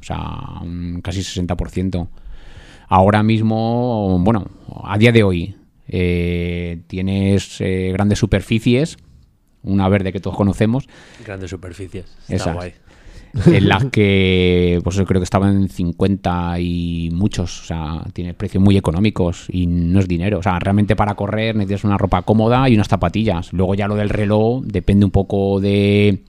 O 0.00 0.02
sea, 0.02 0.60
un 0.60 1.00
casi 1.02 1.20
60%. 1.20 2.08
Ahora 2.88 3.22
mismo, 3.22 4.18
bueno, 4.20 4.46
a 4.84 4.98
día 4.98 5.12
de 5.12 5.22
hoy, 5.22 5.56
eh, 5.88 6.82
tienes 6.88 7.60
eh, 7.60 7.90
grandes 7.92 8.18
superficies, 8.18 8.98
una 9.66 9.88
verde 9.88 10.12
que 10.12 10.20
todos 10.20 10.36
conocemos, 10.36 10.88
Grandes 11.24 11.50
superficies. 11.50 12.06
Está 12.28 12.34
Esas. 12.34 12.54
guay. 12.54 12.72
en 13.46 13.68
las 13.68 13.84
que 13.86 14.80
pues 14.82 14.96
yo 14.96 15.04
creo 15.04 15.20
que 15.20 15.24
estaban 15.24 15.56
en 15.56 15.68
50 15.68 16.58
y 16.60 17.10
muchos, 17.12 17.62
o 17.62 17.64
sea, 17.66 18.02
tiene 18.12 18.34
precios 18.34 18.62
muy 18.62 18.76
económicos 18.76 19.46
y 19.50 19.66
no 19.66 20.00
es 20.00 20.08
dinero, 20.08 20.38
o 20.38 20.42
sea, 20.42 20.58
realmente 20.58 20.96
para 20.96 21.14
correr 21.14 21.54
necesitas 21.54 21.84
una 21.84 21.98
ropa 21.98 22.22
cómoda 22.22 22.68
y 22.68 22.74
unas 22.74 22.88
zapatillas. 22.88 23.52
Luego 23.52 23.74
ya 23.74 23.88
lo 23.88 23.96
del 23.96 24.08
reloj 24.08 24.64
depende 24.64 25.04
un 25.04 25.10
poco 25.10 25.60
de 25.60 26.22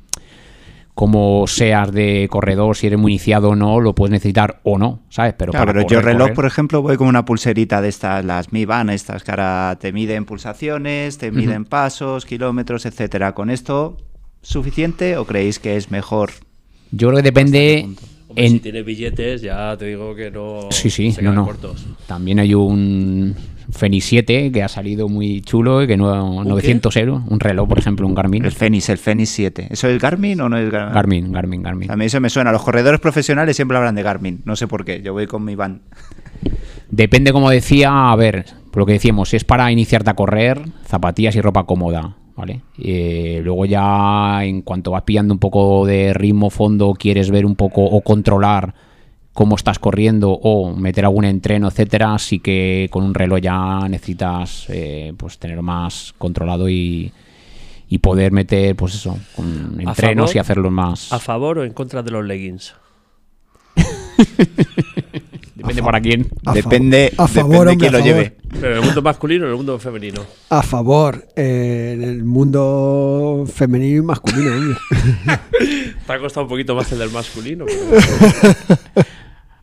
cómo 0.97 1.45
seas 1.45 1.91
de 1.91 2.27
corredor, 2.27 2.75
si 2.75 2.87
eres 2.87 2.97
muy 2.97 3.11
iniciado 3.11 3.49
o 3.49 3.55
no, 3.55 3.79
lo 3.79 3.93
puedes 3.93 4.11
necesitar 4.11 4.61
o 4.63 4.79
no, 4.79 5.01
¿sabes? 5.09 5.35
Pero 5.37 5.51
Claro, 5.51 5.67
para 5.67 5.79
pero 5.81 5.87
yo 5.87 6.01
reloj, 6.01 6.29
correr- 6.29 6.33
por 6.35 6.45
ejemplo, 6.47 6.81
voy 6.81 6.97
con 6.97 7.07
una 7.07 7.23
pulserita 7.23 7.81
de 7.81 7.89
estas, 7.89 8.25
las 8.25 8.51
Mi 8.51 8.65
Band, 8.65 8.89
estas 8.89 9.23
que 9.23 9.29
ahora 9.29 9.77
te 9.79 9.93
miden 9.93 10.25
pulsaciones, 10.25 11.19
te 11.19 11.29
miden 11.31 11.65
pasos, 11.65 12.25
kilómetros, 12.25 12.87
etcétera. 12.87 13.35
¿Con 13.35 13.51
esto 13.51 13.97
suficiente 14.41 15.17
o 15.17 15.25
creéis 15.25 15.59
que 15.59 15.77
es 15.77 15.91
mejor? 15.91 16.31
yo 16.91 17.09
creo 17.09 17.17
que 17.17 17.23
depende 17.23 17.83
Hombre, 17.85 18.45
en 18.45 18.51
si 18.53 18.59
tienes 18.59 18.83
billetes, 18.83 19.41
ya 19.43 19.77
te 19.77 19.85
digo 19.85 20.15
que 20.15 20.31
no. 20.31 20.61
Sí, 20.71 20.89
sí, 20.89 21.11
se 21.11 21.21
no, 21.21 21.31
no. 21.31 21.45
cortos. 21.45 21.85
También 22.07 22.39
hay 22.39 22.55
un 22.55 23.35
Fenix 23.71 24.05
7 24.05 24.51
que 24.51 24.63
ha 24.63 24.67
salido 24.67 25.09
muy 25.09 25.41
chulo 25.41 25.83
y 25.83 25.87
que 25.87 25.97
no, 25.97 26.43
900 26.43 26.95
euros. 26.97 27.21
Un 27.27 27.39
reloj, 27.39 27.67
por 27.67 27.79
ejemplo, 27.79 28.07
un 28.07 28.15
Garmin. 28.15 28.45
El 28.45 28.51
Fenix, 28.51 28.89
el 28.89 28.97
Fenix 28.97 29.29
7. 29.29 29.67
¿Eso 29.71 29.87
es 29.87 30.01
Garmin 30.01 30.39
o 30.41 30.49
no 30.49 30.57
es 30.57 30.69
Garmin? 30.71 30.93
Garmin, 30.93 31.31
Garmin, 31.31 31.63
Garmin. 31.63 31.91
A 31.91 31.95
mí 31.95 32.05
eso 32.05 32.19
me 32.19 32.29
suena. 32.29 32.51
Los 32.51 32.63
corredores 32.63 32.99
profesionales 32.99 33.55
siempre 33.55 33.77
hablan 33.77 33.95
de 33.95 34.03
Garmin. 34.03 34.41
No 34.45 34.55
sé 34.55 34.67
por 34.67 34.85
qué. 34.85 35.01
Yo 35.01 35.13
voy 35.13 35.27
con 35.27 35.43
mi 35.43 35.55
van. 35.55 35.81
Depende, 36.89 37.33
como 37.33 37.49
decía, 37.49 38.11
a 38.11 38.15
ver, 38.15 38.45
por 38.71 38.81
lo 38.81 38.85
que 38.85 38.93
decíamos, 38.93 39.29
si 39.29 39.37
es 39.37 39.43
para 39.43 39.71
iniciarte 39.71 40.09
a 40.09 40.13
correr, 40.13 40.61
zapatillas 40.85 41.35
y 41.35 41.41
ropa 41.41 41.65
cómoda, 41.65 42.15
¿vale? 42.35 42.61
Eh, 42.77 43.41
luego 43.43 43.65
ya, 43.65 44.39
en 44.43 44.61
cuanto 44.61 44.91
vas 44.91 45.03
pillando 45.03 45.33
un 45.33 45.39
poco 45.39 45.85
de 45.85 46.13
ritmo, 46.13 46.49
fondo, 46.49 46.93
quieres 46.93 47.29
ver 47.29 47.45
un 47.45 47.55
poco 47.55 47.83
o 47.83 48.01
controlar 48.01 48.73
cómo 49.37 49.55
estás 49.55 49.77
corriendo 49.77 50.31
o 50.31 50.73
meter 50.75 51.05
algún 51.05 51.23
entreno, 51.23 51.67
etcétera, 51.67 52.17
sí 52.17 52.39
que 52.39 52.87
con 52.89 53.03
un 53.03 53.13
reloj 53.13 53.39
ya 53.39 53.87
necesitas 53.87 54.65
eh, 54.69 55.13
pues 55.15 55.37
tener 55.37 55.61
más 55.61 56.15
controlado 56.17 56.67
y, 56.67 57.11
y 57.87 57.99
poder 57.99 58.31
meter, 58.31 58.75
pues 58.75 58.95
eso, 58.95 59.15
con 59.35 59.75
A 59.85 59.89
entrenos 59.91 60.31
favor- 60.31 60.35
y 60.35 60.39
hacerlos 60.39 60.71
más. 60.71 61.13
¿A 61.13 61.19
favor 61.19 61.59
o 61.59 61.63
en 61.63 61.73
contra 61.73 62.01
de 62.01 62.09
los 62.09 62.25
leggings? 62.25 62.73
Depende 65.55 65.83
para 65.83 65.99
quién. 66.01 66.27
A 66.45 66.53
Depende, 66.53 67.13
a 67.17 67.23
depende 67.27 67.41
favor, 67.41 67.65
de 67.67 67.71
hombre, 67.73 67.77
quién 67.77 67.89
a 67.95 67.97
lo 67.97 68.03
favor. 68.03 68.15
lleve. 68.15 68.37
¿Pero 68.59 68.71
en 68.71 68.77
el 68.79 68.83
mundo 68.85 69.01
masculino 69.01 69.43
o 69.43 69.47
en 69.47 69.51
el 69.51 69.57
mundo 69.57 69.79
femenino? 69.79 70.21
A 70.49 70.61
favor, 70.63 71.27
eh, 71.35 71.91
en 71.95 72.03
el 72.03 72.23
mundo 72.23 73.43
femenino 73.53 73.97
y 73.97 74.01
masculino, 74.05 74.51
hombre. 74.55 74.77
Te 76.07 76.13
ha 76.13 76.19
costado 76.19 76.45
un 76.45 76.49
poquito 76.49 76.73
más 76.75 76.91
el 76.91 76.99
del 76.99 77.11
masculino. 77.11 77.65
pero- 77.65 79.05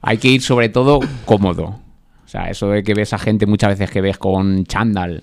Hay 0.06 0.18
que 0.18 0.28
ir 0.28 0.42
sobre 0.42 0.68
todo 0.68 1.00
cómodo. 1.24 1.80
O 2.24 2.28
sea, 2.28 2.50
eso 2.50 2.68
de 2.68 2.82
que 2.82 2.92
ves 2.92 3.14
a 3.14 3.18
gente 3.18 3.46
muchas 3.46 3.70
veces 3.70 3.90
que 3.90 4.02
ves 4.02 4.18
con 4.18 4.64
chándal 4.66 5.22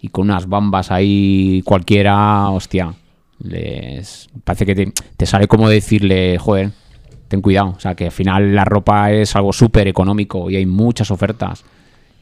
y 0.00 0.08
con 0.08 0.30
unas 0.30 0.48
bambas 0.48 0.90
ahí 0.90 1.62
cualquiera, 1.66 2.48
hostia, 2.48 2.94
les 3.40 4.30
parece 4.42 4.64
que 4.64 4.74
te, 4.74 4.92
te 5.16 5.26
sale 5.26 5.46
como 5.48 5.68
decirle, 5.68 6.38
joder, 6.38 6.70
ten 7.28 7.42
cuidado. 7.42 7.74
O 7.76 7.80
sea, 7.80 7.94
que 7.94 8.06
al 8.06 8.10
final 8.10 8.54
la 8.54 8.64
ropa 8.64 9.12
es 9.12 9.36
algo 9.36 9.52
súper 9.52 9.86
económico 9.86 10.50
y 10.50 10.56
hay 10.56 10.64
muchas 10.64 11.10
ofertas. 11.10 11.64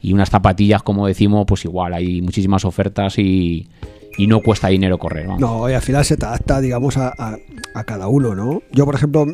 Y 0.01 0.11
unas 0.11 0.29
zapatillas, 0.29 0.83
como 0.83 1.07
decimos, 1.07 1.45
pues 1.47 1.63
igual, 1.63 1.93
hay 1.93 2.21
muchísimas 2.21 2.65
ofertas 2.65 3.19
y, 3.19 3.69
y 4.17 4.27
no 4.27 4.41
cuesta 4.41 4.67
dinero 4.67 4.97
correr. 4.97 5.25
vamos. 5.27 5.39
No, 5.41 5.69
y 5.69 5.73
al 5.73 5.81
final 5.81 6.03
se 6.05 6.17
te 6.17 6.25
adapta, 6.25 6.59
digamos, 6.61 6.97
a, 6.97 7.09
a- 7.17 7.37
a 7.73 7.83
cada 7.85 8.07
uno, 8.07 8.35
¿no? 8.35 8.61
Yo, 8.71 8.85
por 8.85 8.95
ejemplo, 8.95 9.25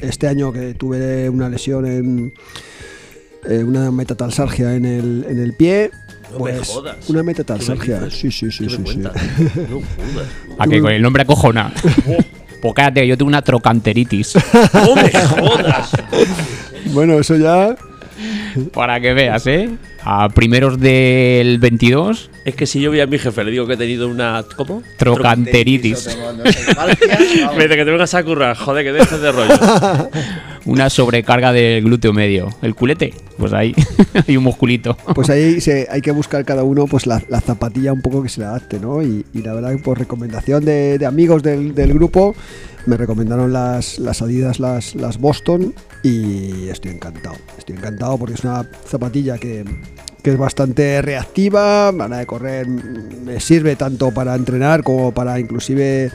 este 0.00 0.26
año 0.26 0.52
que 0.52 0.74
tuve 0.74 1.28
una 1.30 1.48
lesión 1.48 1.86
en 1.86 2.32
eh, 3.48 3.62
una 3.62 3.90
metatarsalgia 3.92 4.74
en 4.74 4.84
el, 4.84 5.26
en 5.28 5.38
el 5.38 5.52
pie, 5.54 5.90
No 6.32 6.38
me 6.44 6.52
pues 6.54 6.68
jodas. 6.68 7.08
una 7.08 7.20
¿Qué 7.20 7.24
metatarsalgia. 7.24 8.10
Sí, 8.10 8.30
sí, 8.32 8.50
sí, 8.50 8.64
¿Qué 8.66 8.70
sí, 8.70 8.78
me 8.82 8.88
sí. 8.90 8.98
No 8.98 9.10
jodas. 9.10 10.28
A 10.58 10.66
que 10.66 10.80
con 10.80 10.90
el 10.92 11.02
nombre 11.02 11.22
acojona. 11.22 11.72
pues 12.62 12.74
cállate, 12.74 13.06
yo 13.06 13.16
tengo 13.18 13.28
una 13.28 13.42
trocanteritis. 13.42 14.34
¡No 14.74 14.94
me 14.96 15.10
jodas! 15.12 15.90
Bueno, 16.92 17.18
eso 17.20 17.36
ya. 17.36 17.76
Para 18.72 18.98
que 19.00 19.12
veas, 19.12 19.46
¿eh? 19.46 19.68
A 20.06 20.28
primeros 20.28 20.78
del 20.78 21.58
22, 21.58 22.30
Es 22.44 22.54
que 22.54 22.66
si 22.66 22.78
yo 22.78 22.90
voy 22.90 23.00
a 23.00 23.06
mi 23.06 23.18
jefe 23.18 23.42
le 23.42 23.50
digo 23.50 23.66
que 23.66 23.72
he 23.72 23.76
tenido 23.78 24.06
una. 24.06 24.44
¿Cómo? 24.54 24.82
trocanteritis. 24.98 26.14
Me 27.56 27.62
dice 27.62 27.76
que 27.76 27.84
te 27.84 27.90
vengas 27.90 28.12
a 28.12 28.22
currar, 28.22 28.54
joder, 28.54 28.84
que 28.84 28.92
dejes 28.92 29.20
de 29.20 29.32
rollo. 29.32 29.54
Una 30.66 30.90
sobrecarga 30.90 31.52
del 31.52 31.84
glúteo 31.84 32.12
medio. 32.12 32.50
El 32.60 32.74
culete, 32.74 33.14
pues 33.38 33.54
ahí 33.54 33.74
hay 34.28 34.36
un 34.36 34.44
musculito. 34.44 34.96
Pues 35.14 35.30
ahí 35.30 35.60
se, 35.62 35.86
hay 35.90 36.02
que 36.02 36.10
buscar 36.10 36.44
cada 36.44 36.64
uno 36.64 36.86
pues 36.86 37.06
la, 37.06 37.22
la 37.28 37.40
zapatilla 37.40 37.92
un 37.92 38.02
poco 38.02 38.22
que 38.22 38.28
se 38.28 38.40
le 38.40 38.46
adapte, 38.46 38.78
¿no? 38.80 39.02
Y, 39.02 39.24
y 39.32 39.42
la 39.42 39.54
verdad 39.54 39.72
que 39.72 39.78
por 39.78 39.98
recomendación 39.98 40.64
de, 40.66 40.98
de 40.98 41.06
amigos 41.06 41.42
del, 41.42 41.74
del 41.74 41.94
grupo 41.94 42.34
me 42.86 42.96
recomendaron 42.96 43.52
las, 43.52 43.98
las 43.98 44.20
Adidas, 44.22 44.60
las, 44.60 44.94
las 44.94 45.18
Boston 45.18 45.74
y 46.02 46.68
estoy 46.68 46.92
encantado. 46.92 47.36
Estoy 47.56 47.76
encantado 47.76 48.18
porque 48.18 48.34
es 48.34 48.44
una 48.44 48.68
zapatilla 48.86 49.38
que, 49.38 49.64
que 50.24 50.30
es 50.30 50.38
bastante 50.38 51.02
reactiva, 51.02 51.92
para 51.96 52.16
de 52.16 52.26
correr 52.26 52.66
mm, 52.66 53.24
me 53.26 53.40
sirve 53.40 53.76
tanto 53.76 54.10
para 54.10 54.34
entrenar 54.34 54.82
como 54.82 55.12
para 55.12 55.38
inclusive 55.38 56.10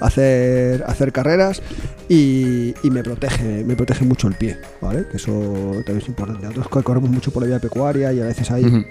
hacer, 0.00 0.84
hacer 0.86 1.12
carreras 1.12 1.62
y, 2.08 2.74
y 2.82 2.90
me 2.90 3.02
protege 3.02 3.64
me 3.64 3.74
protege 3.74 4.04
mucho 4.04 4.28
el 4.28 4.34
pie, 4.34 4.58
¿vale? 4.82 5.06
Que 5.10 5.16
eso 5.16 5.32
también 5.86 5.98
es 6.02 6.08
importante. 6.08 6.46
Nosotros 6.46 6.84
corremos 6.84 7.08
mucho 7.08 7.30
por 7.30 7.42
la 7.42 7.48
vía 7.48 7.58
pecuaria 7.58 8.12
y 8.12 8.20
a 8.20 8.24
veces 8.26 8.50
hay 8.50 8.66
Ujú. 8.66 8.84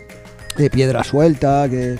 eh, 0.57 0.69
piedra 0.71 1.03
suelta, 1.03 1.67
que, 1.69 1.97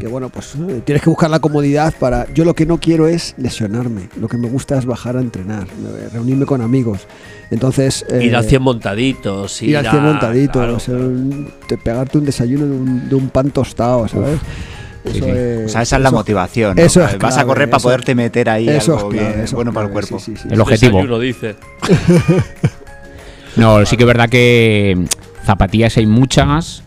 que 0.00 0.08
bueno, 0.08 0.28
pues 0.30 0.54
eh, 0.68 0.80
tienes 0.84 1.02
que 1.02 1.10
buscar 1.10 1.30
la 1.30 1.38
comodidad 1.38 1.94
para... 2.00 2.26
Yo 2.34 2.44
lo 2.44 2.54
que 2.54 2.66
no 2.66 2.78
quiero 2.80 3.06
es 3.06 3.34
lesionarme, 3.38 4.08
lo 4.18 4.26
que 4.28 4.36
me 4.36 4.48
gusta 4.48 4.76
es 4.78 4.86
bajar 4.86 5.16
a 5.16 5.20
entrenar, 5.20 5.64
eh, 5.64 6.08
reunirme 6.12 6.46
con 6.46 6.60
amigos. 6.62 7.06
Entonces... 7.50 8.04
eh, 8.10 8.24
Ir 8.24 8.34
al 8.36 8.44
100 8.44 8.62
montaditos. 8.62 9.62
ir 9.62 9.76
al 9.76 9.86
a- 9.86 9.90
100 9.90 10.02
montadito, 10.02 10.52
claro, 10.54 10.76
o 10.76 10.80
sea, 10.80 10.94
un- 10.94 11.50
te- 11.68 11.78
pegarte 11.78 12.18
un 12.18 12.24
desayuno 12.24 12.64
de 12.66 12.72
un, 12.72 13.08
de 13.08 13.14
un 13.14 13.28
pan 13.28 13.50
tostado, 13.50 14.08
¿sabes? 14.08 14.38
sí, 15.06 15.20
sí. 15.20 15.24
es- 15.28 15.66
O 15.66 15.68
sea, 15.68 15.82
esa 15.82 15.96
es 15.96 16.02
la 16.02 16.10
motivación. 16.10 16.76
¿no? 16.76 16.82
eso 16.82 17.04
es 17.04 17.18
Vas 17.18 17.38
a 17.38 17.44
correr 17.44 17.68
para 17.70 17.78
eso- 17.78 17.88
poderte 17.88 18.14
meter 18.14 18.48
ahí 18.50 18.68
Eso 18.68 18.96
algo 18.96 19.08
es 19.12 19.14
clave, 19.14 19.28
bien 19.28 19.40
eso 19.40 19.44
es 19.44 19.52
bueno 19.54 19.72
para 19.72 19.86
el 19.86 19.92
cuerpo. 19.92 20.18
sí, 20.18 20.32
sí, 20.36 20.42
sí. 20.42 20.48
El 20.50 20.60
objetivo. 20.60 20.98
Desayuno, 20.98 21.18
dice. 21.18 21.56
No, 23.56 23.84
sí 23.84 23.96
que 23.96 24.04
es 24.04 24.06
verdad 24.06 24.28
que 24.28 24.96
zapatillas 25.44 25.96
hay 25.96 26.06
muchas, 26.06 26.82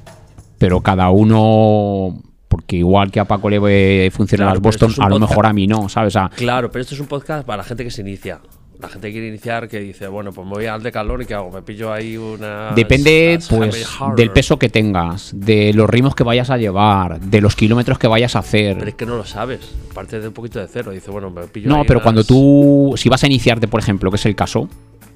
pero 0.58 0.82
cada 0.82 1.10
uno. 1.10 2.22
Porque 2.54 2.76
igual 2.76 3.10
que 3.12 3.20
a 3.20 3.26
Paco 3.26 3.50
le 3.50 4.12
funcionan 4.12 4.46
Claro, 4.46 4.56
las 4.56 4.62
pero 4.62 4.88
Boston, 4.88 4.92
es 4.92 5.00
a 5.00 5.04
lo 5.10 5.16
podcast. 5.16 5.30
mejor 5.32 5.46
a 5.48 5.54
mí 5.54 5.66
no, 5.66 5.90
¿sabes? 5.90 6.16
O 6.16 6.20
sea, 6.20 6.30
Claro, 6.36 6.70
pero 6.72 6.84
esto 6.84 6.94
es 6.94 7.02
un 7.02 7.08
podcast 7.08 7.44
para 7.48 7.58
la 7.58 7.64
gente 7.64 7.84
que 7.84 7.90
se 7.90 8.02
inicia. 8.02 8.40
La 8.80 8.90
gente 8.90 9.08
que 9.08 9.14
quiere 9.14 9.28
iniciar, 9.30 9.70
que 9.70 9.80
dice, 9.80 10.08
bueno, 10.08 10.32
pues 10.34 10.46
me 10.46 10.54
voy 10.54 10.66
al 10.66 10.84
decalor 10.84 11.22
y 11.22 11.26
¿qué 11.26 11.34
hago? 11.34 11.50
Me 11.52 11.62
pillo 11.62 11.92
ahí 11.94 12.18
una. 12.18 12.72
Depende 12.76 13.40
pues 13.50 13.88
del 14.18 14.32
peso 14.32 14.60
que 14.60 14.68
tengas, 14.68 15.32
de 15.34 15.72
los 15.74 15.90
ritmos 15.90 16.16
que 16.16 16.24
vayas 16.24 16.50
a 16.50 16.58
llevar, 16.58 17.20
de 17.22 17.40
los 17.40 17.56
kilómetros 17.56 17.98
que 17.98 18.08
vayas 18.08 18.36
a 18.36 18.42
Pero 18.42 18.76
hacer. 18.76 18.88
es 18.90 18.96
que 18.96 19.06
no 19.06 19.16
lo 19.16 19.26
sabes. 19.26 19.62
Parte 19.94 20.20
de 20.20 20.28
un 20.28 20.34
poquito 20.34 20.60
de 20.60 20.68
cero. 20.68 20.92
Dice, 20.92 21.10
bueno, 21.12 21.30
me 21.32 21.44
pillo. 21.48 21.70
No, 21.70 21.78
ahí 21.78 21.84
pero 21.88 22.00
unas- 22.00 22.04
cuando 22.04 22.24
tú, 22.26 22.94
si 22.98 23.08
vas 23.10 23.24
a 23.24 23.28
iniciarte, 23.28 23.68
por 23.68 23.80
ejemplo, 23.80 24.10
que 24.12 24.18
es 24.18 24.26
el 24.26 24.36
caso, 24.36 24.68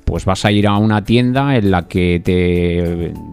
pues 0.07 0.23
vas 0.23 0.45
a 0.45 0.51
ir 0.53 0.65
a 0.67 0.77
una 0.77 1.03
tienda 1.03 1.57
en 1.57 1.69
la 1.69 1.89
que 1.89 2.21
te 2.23 2.31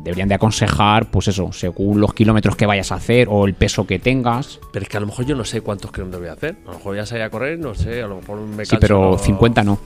deberían 0.03 0.29
de 0.29 0.35
aconsejar, 0.35 1.09
pues 1.09 1.29
eso, 1.29 1.53
según 1.53 2.01
los 2.01 2.13
kilómetros 2.15 2.57
que 2.57 2.67
vayas 2.67 2.91
a 2.91 2.97
hacer 2.97 3.29
o 3.31 3.47
el 3.47 3.55
peso 3.55 3.87
que 3.87 4.01
tengas. 4.01 4.59
Pero 4.73 4.83
es 4.83 4.89
que 4.89 4.97
a 4.97 5.01
lo 5.01 5.07
mejor 5.07 5.25
yo 5.25 5.37
no 5.37 5.45
sé 5.45 5.61
cuántos 5.61 5.93
kilómetros 5.93 6.21
voy 6.23 6.31
a 6.31 6.33
hacer. 6.33 6.57
A 6.65 6.73
lo 6.73 6.77
mejor 6.79 6.93
voy 6.95 6.99
a 6.99 7.07
salir 7.07 7.23
a 7.23 7.31
correr, 7.31 7.61
no 7.61 7.77
sé. 7.77 8.03
A 8.03 8.09
lo 8.09 8.17
mejor 8.17 8.41
me 8.41 8.65
Sí, 8.65 8.71
canso, 8.73 8.81
pero 8.81 9.11
no- 9.13 9.19
50 9.19 9.63
no. 9.63 9.79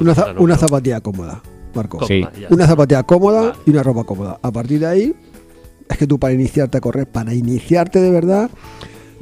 Una, 0.00 0.14
za- 0.14 0.22
50 0.24 0.32
no, 0.32 0.40
una 0.40 0.54
pero- 0.56 0.66
zapatilla 0.68 1.00
cómoda, 1.02 1.42
Marco. 1.74 1.98
Cómoda, 1.98 2.08
Sí. 2.34 2.44
Una 2.48 2.66
zapatilla 2.66 3.02
cómoda 3.02 3.40
Vale. 3.42 3.52
y 3.66 3.70
una 3.70 3.82
ropa 3.82 4.04
cómoda. 4.04 4.38
A 4.42 4.50
partir 4.50 4.80
de 4.80 4.86
ahí, 4.86 5.14
es 5.90 5.98
que 5.98 6.06
tú 6.06 6.18
para 6.18 6.32
iniciarte 6.32 6.78
a 6.78 6.80
correr, 6.80 7.06
para 7.06 7.34
iniciarte 7.34 8.00
de 8.00 8.10
verdad, 8.10 8.50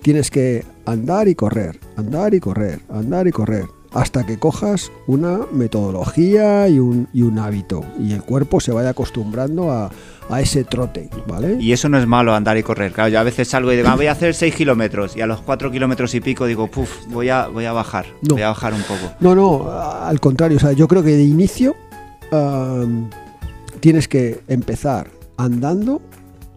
tienes 0.02 0.30
que 0.30 0.64
andar 0.86 1.26
y 1.26 1.34
correr, 1.34 1.80
andar 1.96 2.32
y 2.32 2.38
correr, 2.38 2.78
andar 2.90 3.26
y 3.26 3.32
correr, 3.32 3.64
hasta 3.94 4.26
que 4.26 4.38
cojas 4.38 4.90
una 5.06 5.40
metodología 5.52 6.68
y 6.68 6.78
un, 6.80 7.08
y 7.12 7.22
un 7.22 7.38
hábito 7.38 7.82
y 7.98 8.12
el 8.12 8.22
cuerpo 8.22 8.60
se 8.60 8.72
vaya 8.72 8.90
acostumbrando 8.90 9.70
a, 9.70 9.90
a 10.28 10.40
ese 10.40 10.64
trote, 10.64 11.08
¿vale? 11.28 11.56
Y 11.60 11.72
eso 11.72 11.88
no 11.88 11.96
es 11.98 12.06
malo 12.06 12.34
andar 12.34 12.56
y 12.58 12.62
correr. 12.64 12.92
Claro, 12.92 13.08
yo 13.10 13.20
a 13.20 13.22
veces 13.22 13.46
salgo 13.48 13.72
y 13.72 13.76
digo, 13.76 13.88
"Ah, 13.88 13.94
voy 13.96 14.06
a 14.06 14.12
hacer 14.12 14.34
6 14.34 14.54
kilómetros. 14.54 15.16
Y 15.16 15.20
a 15.20 15.26
los 15.26 15.40
4 15.42 15.70
kilómetros 15.70 16.14
y 16.14 16.20
pico 16.20 16.46
digo, 16.46 16.66
puf, 16.68 16.90
voy 17.08 17.28
a, 17.28 17.46
voy 17.46 17.64
a 17.66 17.72
bajar. 17.72 18.06
No. 18.22 18.34
Voy 18.34 18.42
a 18.42 18.48
bajar 18.48 18.74
un 18.74 18.82
poco. 18.82 19.12
No, 19.20 19.34
no, 19.34 19.70
al 19.70 20.18
contrario, 20.20 20.56
o 20.56 20.60
sea, 20.60 20.72
yo 20.72 20.88
creo 20.88 21.02
que 21.02 21.10
de 21.16 21.22
inicio 21.24 21.76
tienes 23.80 24.08
que 24.08 24.40
empezar 24.48 25.08
andando 25.36 26.00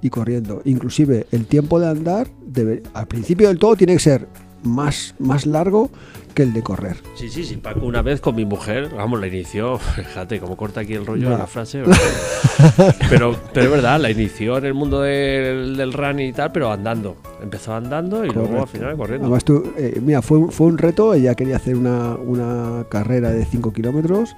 y 0.02 0.10
corriendo. 0.10 0.62
Inclusive 0.66 1.28
el 1.32 1.46
tiempo 1.46 1.80
de 1.80 1.88
andar, 1.90 2.28
debe- 2.46 2.84
al 2.94 3.08
principio 3.08 3.48
del 3.50 3.60
todo, 3.60 3.76
tiene 3.76 3.94
que 3.94 4.00
ser 4.00 4.28
más, 4.64 5.16
más 5.20 5.46
largo 5.46 5.90
que 6.38 6.44
el 6.44 6.54
de 6.54 6.62
correr. 6.62 6.98
Sí, 7.16 7.30
sí, 7.30 7.44
sí. 7.44 7.58
Paco 7.58 7.86
una 7.86 8.04
vez 8.04 8.22
con 8.22 8.36
mi 8.36 8.46
mujer, 8.46 8.90
vamos, 8.96 9.20
la 9.20 9.26
inició. 9.28 9.78
Fíjate 9.96 10.40
cómo 10.40 10.56
corta 10.56 10.82
aquí 10.82 10.94
el 10.94 11.04
rollo 11.06 11.32
de 11.32 11.38
la 11.38 11.48
frase. 11.48 11.82
pero, 13.10 13.36
pero 13.54 13.66
es 13.66 13.72
verdad, 13.72 14.00
la 14.00 14.12
inició 14.12 14.58
en 14.58 14.66
el 14.66 14.74
mundo 14.74 15.02
del, 15.02 15.76
del 15.76 15.94
running 15.94 16.30
y 16.30 16.34
tal, 16.34 16.52
pero 16.52 16.72
andando. 16.72 17.18
Empezó 17.42 17.74
andando 17.74 18.24
y 18.26 18.30
luego 18.30 18.62
al 18.62 18.68
final 18.68 18.96
corriendo. 18.98 19.26
Además, 19.26 19.44
tú, 19.46 19.64
eh, 19.78 20.00
mira, 20.02 20.22
fue, 20.22 20.38
un- 20.38 20.52
fue 20.52 20.68
un 20.68 20.78
reto, 20.78 21.14
ella 21.14 21.36
quería 21.36 21.56
hacer 21.56 21.76
una, 21.76 22.16
una 22.16 22.86
carrera 22.90 23.32
de 23.32 23.44
5 23.46 23.74
kilómetros 23.74 24.36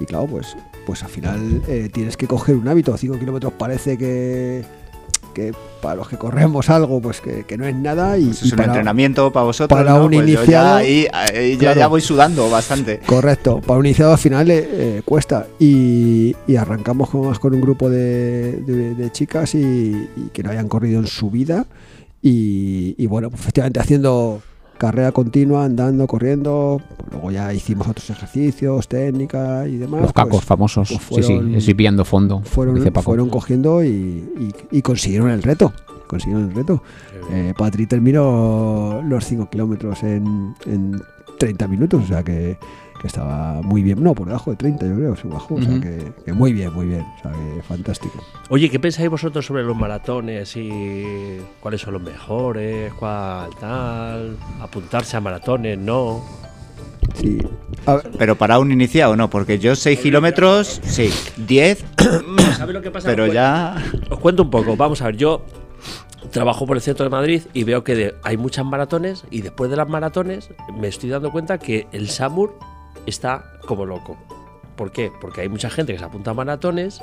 y 0.00 0.04
claro, 0.04 0.26
pues, 0.26 0.56
pues 0.84 1.02
al 1.02 1.08
final 1.10 1.62
eh, 1.68 1.88
tienes 1.92 2.16
que 2.16 2.26
coger 2.26 2.56
un 2.56 2.68
hábito. 2.68 2.96
5 2.96 3.18
kilómetros 3.18 3.52
parece 3.52 3.96
que, 3.96 4.64
que 5.36 5.52
para 5.82 5.96
los 5.96 6.08
que 6.08 6.16
corremos 6.16 6.70
algo, 6.70 6.98
pues 7.02 7.20
que, 7.20 7.44
que 7.44 7.58
no 7.58 7.66
es 7.66 7.74
nada. 7.76 8.16
Y, 8.16 8.30
es 8.30 8.42
un 8.42 8.50
para- 8.52 8.64
entrenamiento 8.64 9.30
para 9.32 9.44
vosotros. 9.44 9.78
para 9.78 9.90
¿no? 9.98 10.06
un 10.06 10.12
Pues 10.12 10.26
yo 10.26 10.32
iniciado, 10.38 10.48
ya 10.48 10.76
ahí, 10.76 11.06
ya, 11.52 11.58
claro. 11.58 11.80
ya 11.80 11.86
voy 11.88 12.00
sudando 12.00 12.48
bastante. 12.48 13.00
Correcto, 13.04 13.60
para 13.60 13.78
un 13.78 13.84
iniciado 13.86 14.12
al 14.12 14.18
final 14.18 14.50
eh, 14.50 14.66
eh, 14.72 15.02
cuesta. 15.04 15.46
Y, 15.58 16.34
y 16.46 16.56
arrancamos 16.56 17.10
con, 17.10 17.34
con 17.34 17.54
un 17.54 17.60
grupo 17.60 17.90
de, 17.90 18.52
de- 18.62 18.94
de 18.94 19.12
chicas 19.12 19.54
y, 19.54 19.58
y 20.16 20.30
que 20.32 20.42
no 20.42 20.50
hayan 20.50 20.68
corrido 20.68 20.98
en 21.00 21.06
su 21.06 21.30
vida. 21.30 21.66
Y, 22.22 22.94
y 22.98 23.06
bueno, 23.06 23.28
pues 23.30 23.42
efectivamente 23.42 23.78
haciendo 23.78 24.40
carrera 24.78 25.12
continua, 25.12 25.64
andando, 25.64 26.06
corriendo. 26.06 26.80
Luego 27.10 27.30
ya 27.30 27.52
hicimos 27.52 27.86
otros 27.88 28.08
ejercicios, 28.10 28.88
técnica 28.88 29.66
y 29.68 29.76
demás. 29.76 30.02
Los 30.02 30.12
cacos 30.12 30.30
pues 30.32 30.44
famosos. 30.44 30.88
pues 30.88 31.26
sí, 31.26 31.32
fueron- 31.32 31.50
sí, 31.52 31.56
estoy 31.56 31.74
pillando 31.74 32.04
fondo. 32.04 32.42
fueron, 32.42 32.74
dice 32.76 32.90
Paco. 32.92 33.04
fueron 33.04 33.28
cogiendo 33.30 33.82
y, 33.84 33.88
y- 33.90 34.54
y 34.78 34.82
consiguieron 34.82 35.30
el 35.30 35.42
reto. 35.42 35.72
Consiguieron 36.06 36.48
el 36.50 36.54
reto. 36.54 36.82
Eh, 37.32 37.52
Patri 37.58 37.86
terminó 37.86 39.02
los 39.04 39.24
5 39.24 39.48
kilómetros 39.50 40.02
en, 40.04 40.54
en 40.66 41.00
30 41.38 41.66
minutos, 41.66 42.04
o 42.04 42.06
sea 42.06 42.22
que, 42.22 42.56
que 43.00 43.06
estaba 43.06 43.60
muy 43.62 43.82
bien. 43.82 44.02
No, 44.02 44.14
por 44.14 44.26
debajo 44.26 44.50
de 44.50 44.56
30 44.56 44.86
yo 44.86 44.94
creo, 44.94 45.16
se 45.16 45.28
bajó, 45.28 45.54
o 45.56 45.62
sea 45.62 45.80
que, 45.80 46.12
que 46.24 46.32
muy 46.32 46.52
bien, 46.52 46.72
muy 46.72 46.86
bien, 46.86 47.02
o 47.18 47.22
sea 47.22 47.32
que 47.32 47.62
fantástico. 47.62 48.22
Oye, 48.48 48.70
¿qué 48.70 48.78
pensáis 48.80 49.08
vosotros 49.10 49.44
sobre 49.46 49.62
los 49.62 49.76
maratones 49.76 50.56
y 50.56 51.38
cuáles 51.60 51.80
son 51.80 51.94
los 51.94 52.02
mejores? 52.02 52.92
¿Cuál 52.94 53.50
tal? 53.60 54.36
¿Apuntarse 54.60 55.16
a 55.16 55.20
maratones? 55.20 55.78
¿No? 55.78 56.22
Sí. 57.14 57.38
A 57.86 57.94
ver, 57.96 58.10
Pero 58.18 58.36
para 58.36 58.58
un 58.58 58.72
iniciado 58.72 59.16
no, 59.16 59.30
porque 59.30 59.58
yo 59.58 59.74
6 59.76 60.00
kilómetros, 60.00 60.80
sí. 60.84 61.10
10, 61.46 61.84
¿Sabes 62.56 62.74
lo 62.74 62.82
que 62.82 62.90
pasa? 62.90 63.08
pero 63.08 63.24
Os 63.24 63.32
ya. 63.32 63.76
Os 64.10 64.18
cuento 64.18 64.42
un 64.42 64.50
poco. 64.50 64.76
Vamos 64.76 65.00
a 65.02 65.06
ver, 65.06 65.16
yo 65.16 65.42
trabajo 66.32 66.66
por 66.66 66.76
el 66.76 66.82
centro 66.82 67.04
de 67.04 67.10
Madrid 67.10 67.42
y 67.54 67.62
veo 67.64 67.84
que 67.84 67.94
de- 67.94 68.14
hay 68.24 68.36
muchas 68.36 68.64
maratones 68.66 69.24
y 69.30 69.42
después 69.42 69.70
de 69.70 69.76
las 69.76 69.88
maratones 69.88 70.50
me 70.78 70.88
estoy 70.88 71.08
dando 71.08 71.30
cuenta 71.30 71.58
que 71.58 71.86
el 71.92 72.08
SAMUR 72.10 72.58
está 73.06 73.58
como 73.66 73.86
loco. 73.86 74.16
¿Por 74.76 74.90
qué? 74.92 75.10
Porque 75.20 75.40
hay 75.40 75.48
mucha 75.48 75.70
gente 75.70 75.92
que 75.92 75.98
se 75.98 76.04
apunta 76.04 76.32
a 76.32 76.34
maratones 76.34 77.02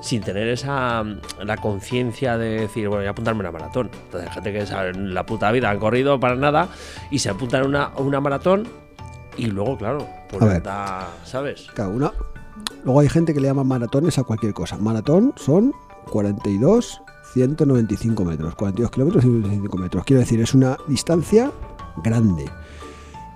sin 0.00 0.22
tener 0.22 0.48
esa 0.48 1.02
mm, 1.02 1.20
la 1.44 1.56
conciencia 1.56 2.38
de 2.38 2.60
decir, 2.60 2.88
bueno, 2.88 3.02
voy 3.02 3.06
a 3.06 3.10
apuntarme 3.10 3.46
a 3.46 3.50
una 3.50 3.58
maratón. 3.58 3.90
Entonces, 4.04 4.28
hay 4.28 4.34
gente 4.34 4.52
que 4.52 4.66
sabe, 4.66 4.90
en 4.90 5.14
la 5.14 5.24
puta 5.26 5.50
vida 5.52 5.70
han 5.70 5.78
corrido 5.78 6.18
para 6.20 6.36
nada 6.36 6.68
y 7.10 7.18
se 7.18 7.30
apuntan 7.30 7.62
a 7.62 7.66
una, 7.66 7.84
a 7.84 7.98
una 7.98 8.20
maratón 8.20 8.68
y 9.36 9.46
luego, 9.46 9.78
claro, 9.78 10.06
pues 10.28 10.42
les 10.42 10.52
ver. 10.54 10.62
da, 10.62 11.08
¿sabes? 11.24 11.68
cada 11.74 11.88
una. 11.88 12.12
Luego 12.84 13.00
hay 13.00 13.08
gente 13.08 13.34
que 13.34 13.40
le 13.40 13.48
llama 13.48 13.64
maratones 13.64 14.18
a 14.18 14.24
cualquier 14.24 14.52
cosa. 14.52 14.76
Maratón 14.78 15.32
son 15.36 15.72
42, 16.10 17.02
195 17.32 18.24
metros. 18.24 18.54
42 18.56 18.90
kilómetros, 18.90 19.22
195 19.22 19.76
metros. 19.78 20.04
Quiero 20.04 20.20
decir, 20.20 20.40
es 20.40 20.54
una 20.54 20.76
distancia 20.88 21.52
grande 22.02 22.46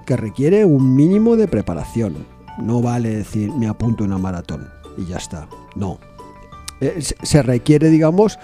que 0.05 0.17
requiere 0.17 0.65
un 0.65 0.95
mínimo 0.95 1.37
de 1.37 1.49
preparación. 1.49 2.27
No 2.59 2.81
vale 2.83 3.11
decir 3.11 3.51
me 3.53 3.67
apunto 3.69 4.05
a 4.05 4.07
una 4.07 4.19
maratón 4.19 4.69
y 4.99 5.07
ya 5.07 5.17
está. 5.17 5.47
No. 5.75 5.99
Eh, 6.81 7.01
se- 7.01 7.43
requiere, 7.43 7.89
digamos, 7.91 8.39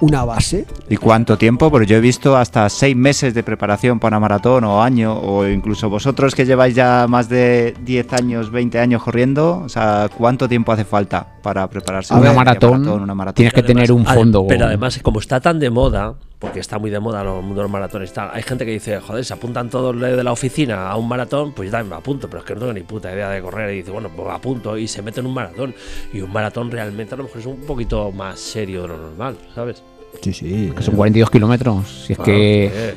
una 0.00 0.24
base. 0.24 0.66
¿Y 0.90 0.96
cuánto 0.96 1.38
tiempo? 1.38 1.70
Porque 1.70 1.86
yo 1.86 1.96
he 1.96 2.00
visto 2.00 2.36
hasta 2.36 2.68
6 2.68 2.94
meses 2.96 3.32
de 3.32 3.42
preparación 3.44 4.00
para 4.00 4.16
una 4.16 4.20
maratón 4.20 4.64
o 4.64 4.82
año, 4.82 5.14
o 5.18 5.46
incluso 5.46 5.88
vosotros 5.88 6.34
que 6.34 6.44
lleváis 6.44 6.74
ya 6.74 7.06
más 7.08 7.28
de 7.28 7.74
10 7.84 8.12
años, 8.12 8.50
20 8.50 8.80
años 8.80 9.02
corriendo, 9.02 9.62
o 9.64 9.68
sea, 9.68 10.10
¿cuánto 10.18 10.48
tiempo 10.48 10.72
hace 10.72 10.84
falta 10.84 11.26
para 11.42 11.68
prepararse 11.70 12.12
A 12.12 12.16
una, 12.18 12.30
ver, 12.30 12.36
maratón, 12.36 12.86
una 12.88 13.14
maratón? 13.14 13.36
tienes 13.36 13.54
que 13.54 13.60
Además- 13.60 13.84
tener 13.86 13.92
un 13.92 14.04
ade- 14.04 14.14
fondo. 14.14 14.46
Pero 14.48 14.66
además, 14.66 14.98
como 15.02 15.20
está 15.20 15.40
tan 15.40 15.60
de 15.60 15.70
moda, 15.70 16.14
porque 16.44 16.60
está 16.60 16.78
muy 16.78 16.90
de 16.90 17.00
moda 17.00 17.24
los 17.24 17.42
mundo 17.42 17.56
de 17.56 17.62
los 17.62 17.70
maratones, 17.70 18.12
tal, 18.12 18.28
hay 18.30 18.42
gente 18.42 18.66
que 18.66 18.72
dice, 18.72 19.00
joder, 19.00 19.24
se 19.24 19.32
apuntan 19.32 19.70
todos 19.70 19.96
los 19.96 20.14
de 20.14 20.22
la 20.22 20.30
oficina 20.30 20.90
a 20.90 20.96
un 20.98 21.08
maratón, 21.08 21.52
pues 21.52 21.68
yo 21.68 21.72
también 21.72 21.88
me 21.88 21.96
apunto, 21.96 22.28
pero 22.28 22.40
es 22.40 22.44
que 22.44 22.52
no 22.52 22.60
tengo 22.60 22.72
ni 22.74 22.82
puta 22.82 23.10
idea 23.10 23.30
de 23.30 23.40
correr. 23.40 23.72
Y 23.72 23.78
dice, 23.78 23.90
bueno, 23.90 24.10
pues 24.14 24.28
me 24.28 24.34
apunto 24.34 24.76
y 24.76 24.86
se 24.86 25.00
mete 25.00 25.20
en 25.20 25.26
un 25.26 25.32
maratón. 25.32 25.74
Y 26.12 26.20
un 26.20 26.30
maratón 26.30 26.70
realmente 26.70 27.14
a 27.14 27.16
lo 27.16 27.24
mejor 27.24 27.40
es 27.40 27.46
un 27.46 27.62
poquito 27.62 28.12
más 28.12 28.38
serio 28.38 28.82
de 28.82 28.88
lo 28.88 28.98
normal, 28.98 29.38
¿sabes? 29.54 29.82
Sí, 30.20 30.34
sí. 30.34 30.70
que 30.76 30.82
son 30.82 30.96
42 30.96 31.30
kilómetros. 31.30 32.04
Si 32.06 32.12
es 32.12 32.18
que 32.18 32.94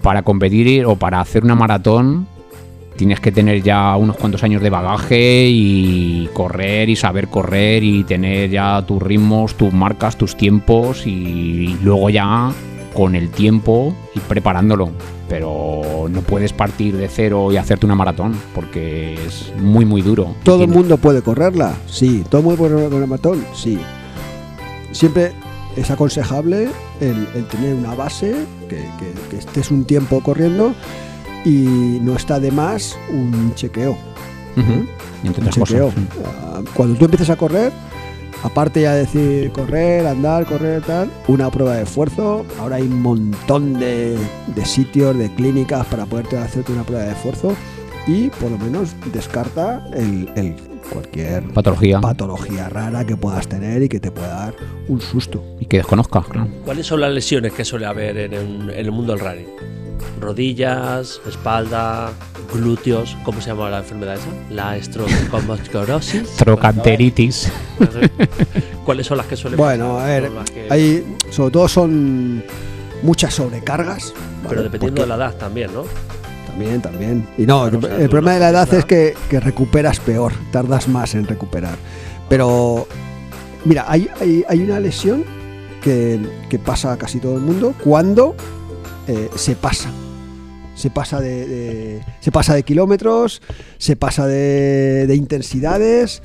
para 0.00 0.22
competir 0.22 0.86
o 0.86 0.96
para 0.96 1.20
hacer 1.20 1.44
una 1.44 1.54
maratón 1.54 2.26
tienes 2.96 3.20
que 3.20 3.30
tener 3.32 3.62
ya 3.62 3.94
unos 3.96 4.16
cuantos 4.16 4.42
años 4.42 4.60
de 4.62 4.70
bagaje 4.70 5.46
y 5.48 6.28
correr 6.32 6.88
y 6.88 6.96
saber 6.96 7.28
correr 7.28 7.84
y 7.84 8.04
tener 8.04 8.50
ya 8.50 8.84
tus 8.86 9.02
ritmos, 9.02 9.54
tus 9.54 9.72
marcas, 9.72 10.16
tus 10.16 10.36
tiempos 10.36 11.06
y 11.06 11.76
luego 11.82 12.10
ya 12.10 12.50
con 12.94 13.14
el 13.14 13.30
tiempo 13.30 13.94
ir 14.14 14.22
preparándolo. 14.22 14.90
Pero 15.28 16.06
no 16.08 16.20
puedes 16.22 16.52
partir 16.52 16.96
de 16.96 17.08
cero 17.08 17.50
y 17.52 17.56
hacerte 17.56 17.84
una 17.84 17.94
maratón 17.96 18.34
porque 18.54 19.14
es 19.26 19.52
muy 19.60 19.84
muy 19.84 20.00
duro. 20.02 20.34
¿Todo 20.44 20.64
el 20.64 20.70
mundo 20.70 20.96
puede 20.98 21.20
correrla? 21.22 21.74
Sí. 21.86 22.24
¿Todo 22.28 22.40
el 22.40 22.44
mundo 22.46 22.58
puede 22.58 22.74
correr 22.74 22.92
una 22.94 23.06
maratón? 23.06 23.44
Sí. 23.54 23.78
Siempre 24.92 25.32
es 25.76 25.90
aconsejable 25.90 26.68
el, 27.00 27.28
el 27.34 27.44
tener 27.46 27.74
una 27.74 27.94
base, 27.94 28.34
que, 28.68 28.76
que- 28.76 29.12
que 29.30 29.36
estés 29.36 29.70
un 29.70 29.84
tiempo 29.84 30.20
corriendo 30.22 30.72
y 31.46 31.98
no 32.02 32.14
está 32.16 32.38
de 32.40 32.50
más 32.50 32.98
un 33.10 33.54
chequeo. 33.54 33.96
Entre 35.24 35.44
Un 35.44 35.50
chequeo. 35.50 35.86
cosas. 35.90 36.02
Ah, 36.44 36.60
Cuando 36.74 36.98
tú 36.98 37.04
empiezas 37.06 37.30
a 37.30 37.36
correr, 37.36 37.72
aparte 38.42 38.82
ya 38.82 38.94
de 38.94 39.00
decir 39.00 39.50
correr, 39.52 40.06
andar, 40.06 40.44
correr, 40.46 40.82
tal, 40.82 41.10
una 41.28 41.50
prueba 41.50 41.74
de 41.76 41.82
esfuerzo. 41.84 42.44
Ahora 42.60 42.76
hay 42.76 42.82
un 42.82 43.00
montón 43.02 43.78
de, 43.78 44.16
de 44.54 44.64
sitios, 44.64 45.16
de 45.16 45.32
clínicas 45.34 45.86
para 45.86 46.04
poderte 46.06 46.36
hacerte 46.38 46.72
una 46.72 46.82
prueba 46.84 47.04
de 47.04 47.12
esfuerzo 47.12 47.54
y 48.06 48.28
por 48.28 48.50
lo 48.50 48.58
menos 48.58 48.94
descarta 49.12 49.84
el, 49.94 50.30
el 50.36 50.54
cualquier 50.92 51.42
Patología. 51.52 52.00
patología 52.00 52.68
rara 52.68 53.04
que 53.04 53.16
puedas 53.16 53.48
tener 53.48 53.82
y 53.82 53.88
que 53.88 53.98
te 54.00 54.10
pueda 54.10 54.28
dar 54.28 54.54
un 54.88 55.00
susto. 55.00 55.42
Y 55.60 55.66
que 55.66 55.78
desconozca. 55.78 56.22
claro. 56.22 56.48
¿Cuáles 56.64 56.86
son 56.86 57.00
las 57.00 57.12
lesiones 57.12 57.52
que 57.52 57.64
suele 57.64 57.86
haber 57.86 58.16
en 58.16 58.32
el, 58.32 58.70
en 58.70 58.78
el 58.78 58.90
mundo 58.92 59.12
del 59.14 59.20
running? 59.20 59.46
Rodillas, 60.20 61.20
espalda, 61.28 62.10
glúteos, 62.52 63.16
¿cómo 63.24 63.40
se 63.40 63.48
llama 63.48 63.68
la 63.70 63.78
enfermedad 63.78 64.14
esa? 64.14 64.26
La 64.50 64.76
estrocomosclerosis. 64.76 66.30
Trocanteritis. 66.36 67.50
¿Cuáles 68.84 69.06
son 69.06 69.18
las 69.18 69.26
que 69.26 69.36
suelen 69.36 69.58
Bueno, 69.58 69.98
a 69.98 70.06
ver, 70.06 70.30
que- 70.52 70.66
hay, 70.70 71.16
sobre 71.30 71.50
todo 71.50 71.68
son 71.68 72.42
muchas 73.02 73.34
sobrecargas. 73.34 74.14
¿vale? 74.42 74.48
Pero 74.48 74.62
dependiendo 74.62 75.02
de 75.02 75.08
la 75.08 75.16
edad 75.16 75.34
también, 75.36 75.72
¿no? 75.74 75.84
También, 76.46 76.80
también. 76.80 77.28
Y 77.36 77.42
no, 77.44 77.68
Claro, 77.68 77.78
el, 77.78 77.84
o 77.84 77.88
sea, 77.88 77.96
el 77.98 78.04
tú 78.04 78.10
problema 78.10 78.30
no 78.30 78.34
de 78.34 78.40
la 78.40 78.48
edad 78.50 78.74
es 78.74 78.84
que, 78.84 79.14
que 79.28 79.40
recuperas 79.40 80.00
peor, 80.00 80.32
tardas 80.52 80.88
más 80.88 81.14
en 81.14 81.26
recuperar. 81.26 81.76
Pero, 82.28 82.86
mira, 83.64 83.84
hay, 83.88 84.08
hay, 84.20 84.44
hay 84.48 84.60
una 84.62 84.80
lesión 84.80 85.24
que, 85.82 86.18
que 86.48 86.58
pasa 86.58 86.92
a 86.92 86.96
casi 86.96 87.20
todo 87.20 87.34
el 87.36 87.42
mundo 87.42 87.74
cuando 87.84 88.34
eh, 89.08 89.30
se 89.34 89.54
pasa. 89.56 89.90
Se 90.74 90.90
pasa 90.90 91.20
de, 91.20 91.46
de- 91.46 92.00
se 92.20 92.30
pasa 92.30 92.54
de 92.54 92.62
kilómetros, 92.62 93.40
se 93.78 93.96
pasa 93.96 94.26
de, 94.26 95.06
de 95.06 95.14
intensidades 95.16 96.22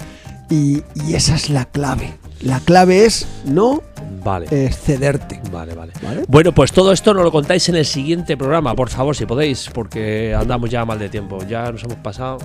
y, 0.50 0.84
y 0.96 1.14
esa 1.16 1.36
es 1.36 1.50
la 1.50 1.66
clave. 1.66 2.14
La 2.42 2.60
clave 2.60 3.06
es 3.06 3.28
no 3.46 3.82
Vale. 4.24 4.48
excederte. 4.66 5.40
Vale, 5.52 5.74
vale. 5.76 5.94
¿vale? 6.04 6.26
Bueno, 6.28 6.52
pues 6.54 6.72
todo 6.74 6.92
esto 6.92 7.14
nos 7.14 7.24
lo 7.24 7.32
contáis 7.32 7.70
en 7.70 7.76
el 7.76 7.86
siguiente 7.86 8.36
programa, 8.36 8.76
por 8.76 8.90
favor, 8.90 9.16
si 9.16 9.26
podéis, 9.26 9.70
porque 9.74 10.36
andamos 10.38 10.70
ya 10.70 10.84
mal 10.84 11.00
de 11.00 11.08
tiempo. 11.08 11.38
Ya 11.48 11.72
nos 11.72 11.84
hemos 11.84 11.98
pasado. 11.98 12.40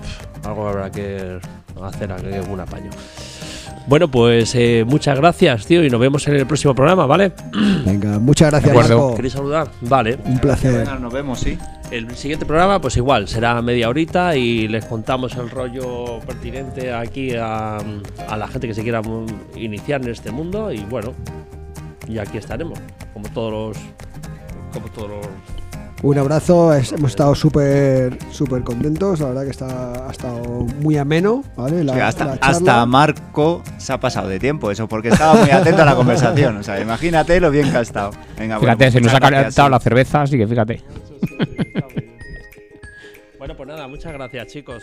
Algo 0.44 0.68
habrá 0.68 0.90
que 0.92 1.38
hacer 1.82 2.12
algún 2.12 2.60
apaño. 2.60 2.90
Bueno, 3.86 4.08
pues 4.08 4.54
eh, 4.56 4.84
muchas 4.86 5.16
gracias, 5.16 5.64
tío, 5.66 5.84
y 5.84 5.90
nos 5.90 6.00
vemos 6.00 6.26
en 6.26 6.34
el 6.34 6.46
próximo 6.46 6.74
programa, 6.74 7.06
¿vale? 7.06 7.32
Venga, 7.84 8.18
muchas 8.18 8.50
gracias. 8.50 8.74
Marco. 8.74 9.14
¿Queréis 9.14 9.34
saludar? 9.34 9.68
Vale. 9.82 10.18
Un 10.24 10.38
placer. 10.38 10.78
Venga, 10.78 10.98
nos 10.98 11.12
vemos, 11.12 11.38
sí. 11.38 11.56
El 11.92 12.16
siguiente 12.16 12.44
programa, 12.44 12.80
pues 12.80 12.96
igual, 12.96 13.28
será 13.28 13.62
media 13.62 13.88
horita 13.88 14.36
y 14.36 14.66
les 14.66 14.84
contamos 14.86 15.36
el 15.36 15.48
rollo 15.48 16.18
pertinente 16.26 16.92
aquí 16.92 17.36
a, 17.36 17.76
a 17.76 18.36
la 18.36 18.48
gente 18.48 18.66
que 18.66 18.74
se 18.74 18.82
quiera 18.82 19.00
iniciar 19.54 20.02
en 20.02 20.10
este 20.10 20.32
mundo 20.32 20.72
y 20.72 20.80
bueno, 20.80 21.14
y 22.08 22.18
aquí 22.18 22.38
estaremos, 22.38 22.78
como 23.12 23.28
todos 23.28 23.52
los. 23.52 23.84
Como 24.72 24.88
todos 24.88 25.10
los. 25.10 25.26
Un 26.02 26.18
abrazo, 26.18 26.74
es- 26.74 26.92
hemos 26.92 27.10
estado 27.10 27.34
súper 27.34 28.18
súper 28.30 28.62
contentos, 28.62 29.18
la 29.20 29.28
verdad 29.28 29.44
que 29.44 29.50
está, 29.50 30.06
ha 30.06 30.10
estado 30.10 30.42
muy 30.80 30.98
ameno, 30.98 31.42
¿vale? 31.56 31.82
La, 31.82 31.94
Sí, 31.94 32.00
hasta, 32.00 32.24
la 32.26 32.38
charla. 32.38 32.56
hasta 32.58 32.86
Marco 32.86 33.62
se 33.78 33.92
ha 33.92 33.98
pasado 33.98 34.28
de 34.28 34.38
tiempo, 34.38 34.70
eso, 34.70 34.86
porque 34.86 35.08
estaba 35.08 35.34
muy 35.40 35.50
atento 35.50 35.82
a 35.82 35.84
la 35.86 35.96
conversación. 35.96 36.58
O 36.58 36.62
sea, 36.62 36.80
imagínate 36.80 37.40
lo 37.40 37.50
bien 37.50 37.70
que 37.70 37.78
ha 37.78 37.80
estado. 37.80 38.10
Venga, 38.38 38.58
bueno, 38.58 38.76
Fíjate, 38.76 38.90
se 38.92 39.00
nos 39.00 39.04
muchas 39.10 39.14
ha 39.14 39.18
gracias, 39.30 39.42
calentado 39.54 39.68
la 39.70 39.80
cerveza, 39.80 40.22
así 40.22 40.36
que 40.38 40.46
fíjate. 40.46 40.82
Bueno, 43.38 43.56
pues 43.56 43.68
nada, 43.68 43.88
muchas 43.88 44.12
gracias, 44.12 44.46
chicos. 44.48 44.82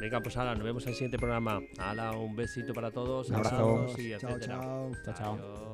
Venga, 0.00 0.20
pues 0.20 0.36
ahora 0.36 0.54
nos 0.54 0.64
vemos 0.64 0.82
en 0.84 0.88
el 0.90 0.94
siguiente 0.94 1.18
programa. 1.18 1.60
Hala, 1.78 2.12
un 2.12 2.34
besito 2.36 2.72
para 2.74 2.90
todos. 2.90 3.28
Un 3.30 3.36
abrazo. 3.36 3.56
abrazos 3.56 3.98
y 3.98 4.10
Chao, 4.18 4.38
chao. 4.38 4.90
Chao, 5.04 5.14
chao. 5.16 5.32
Adiós. 5.34 5.65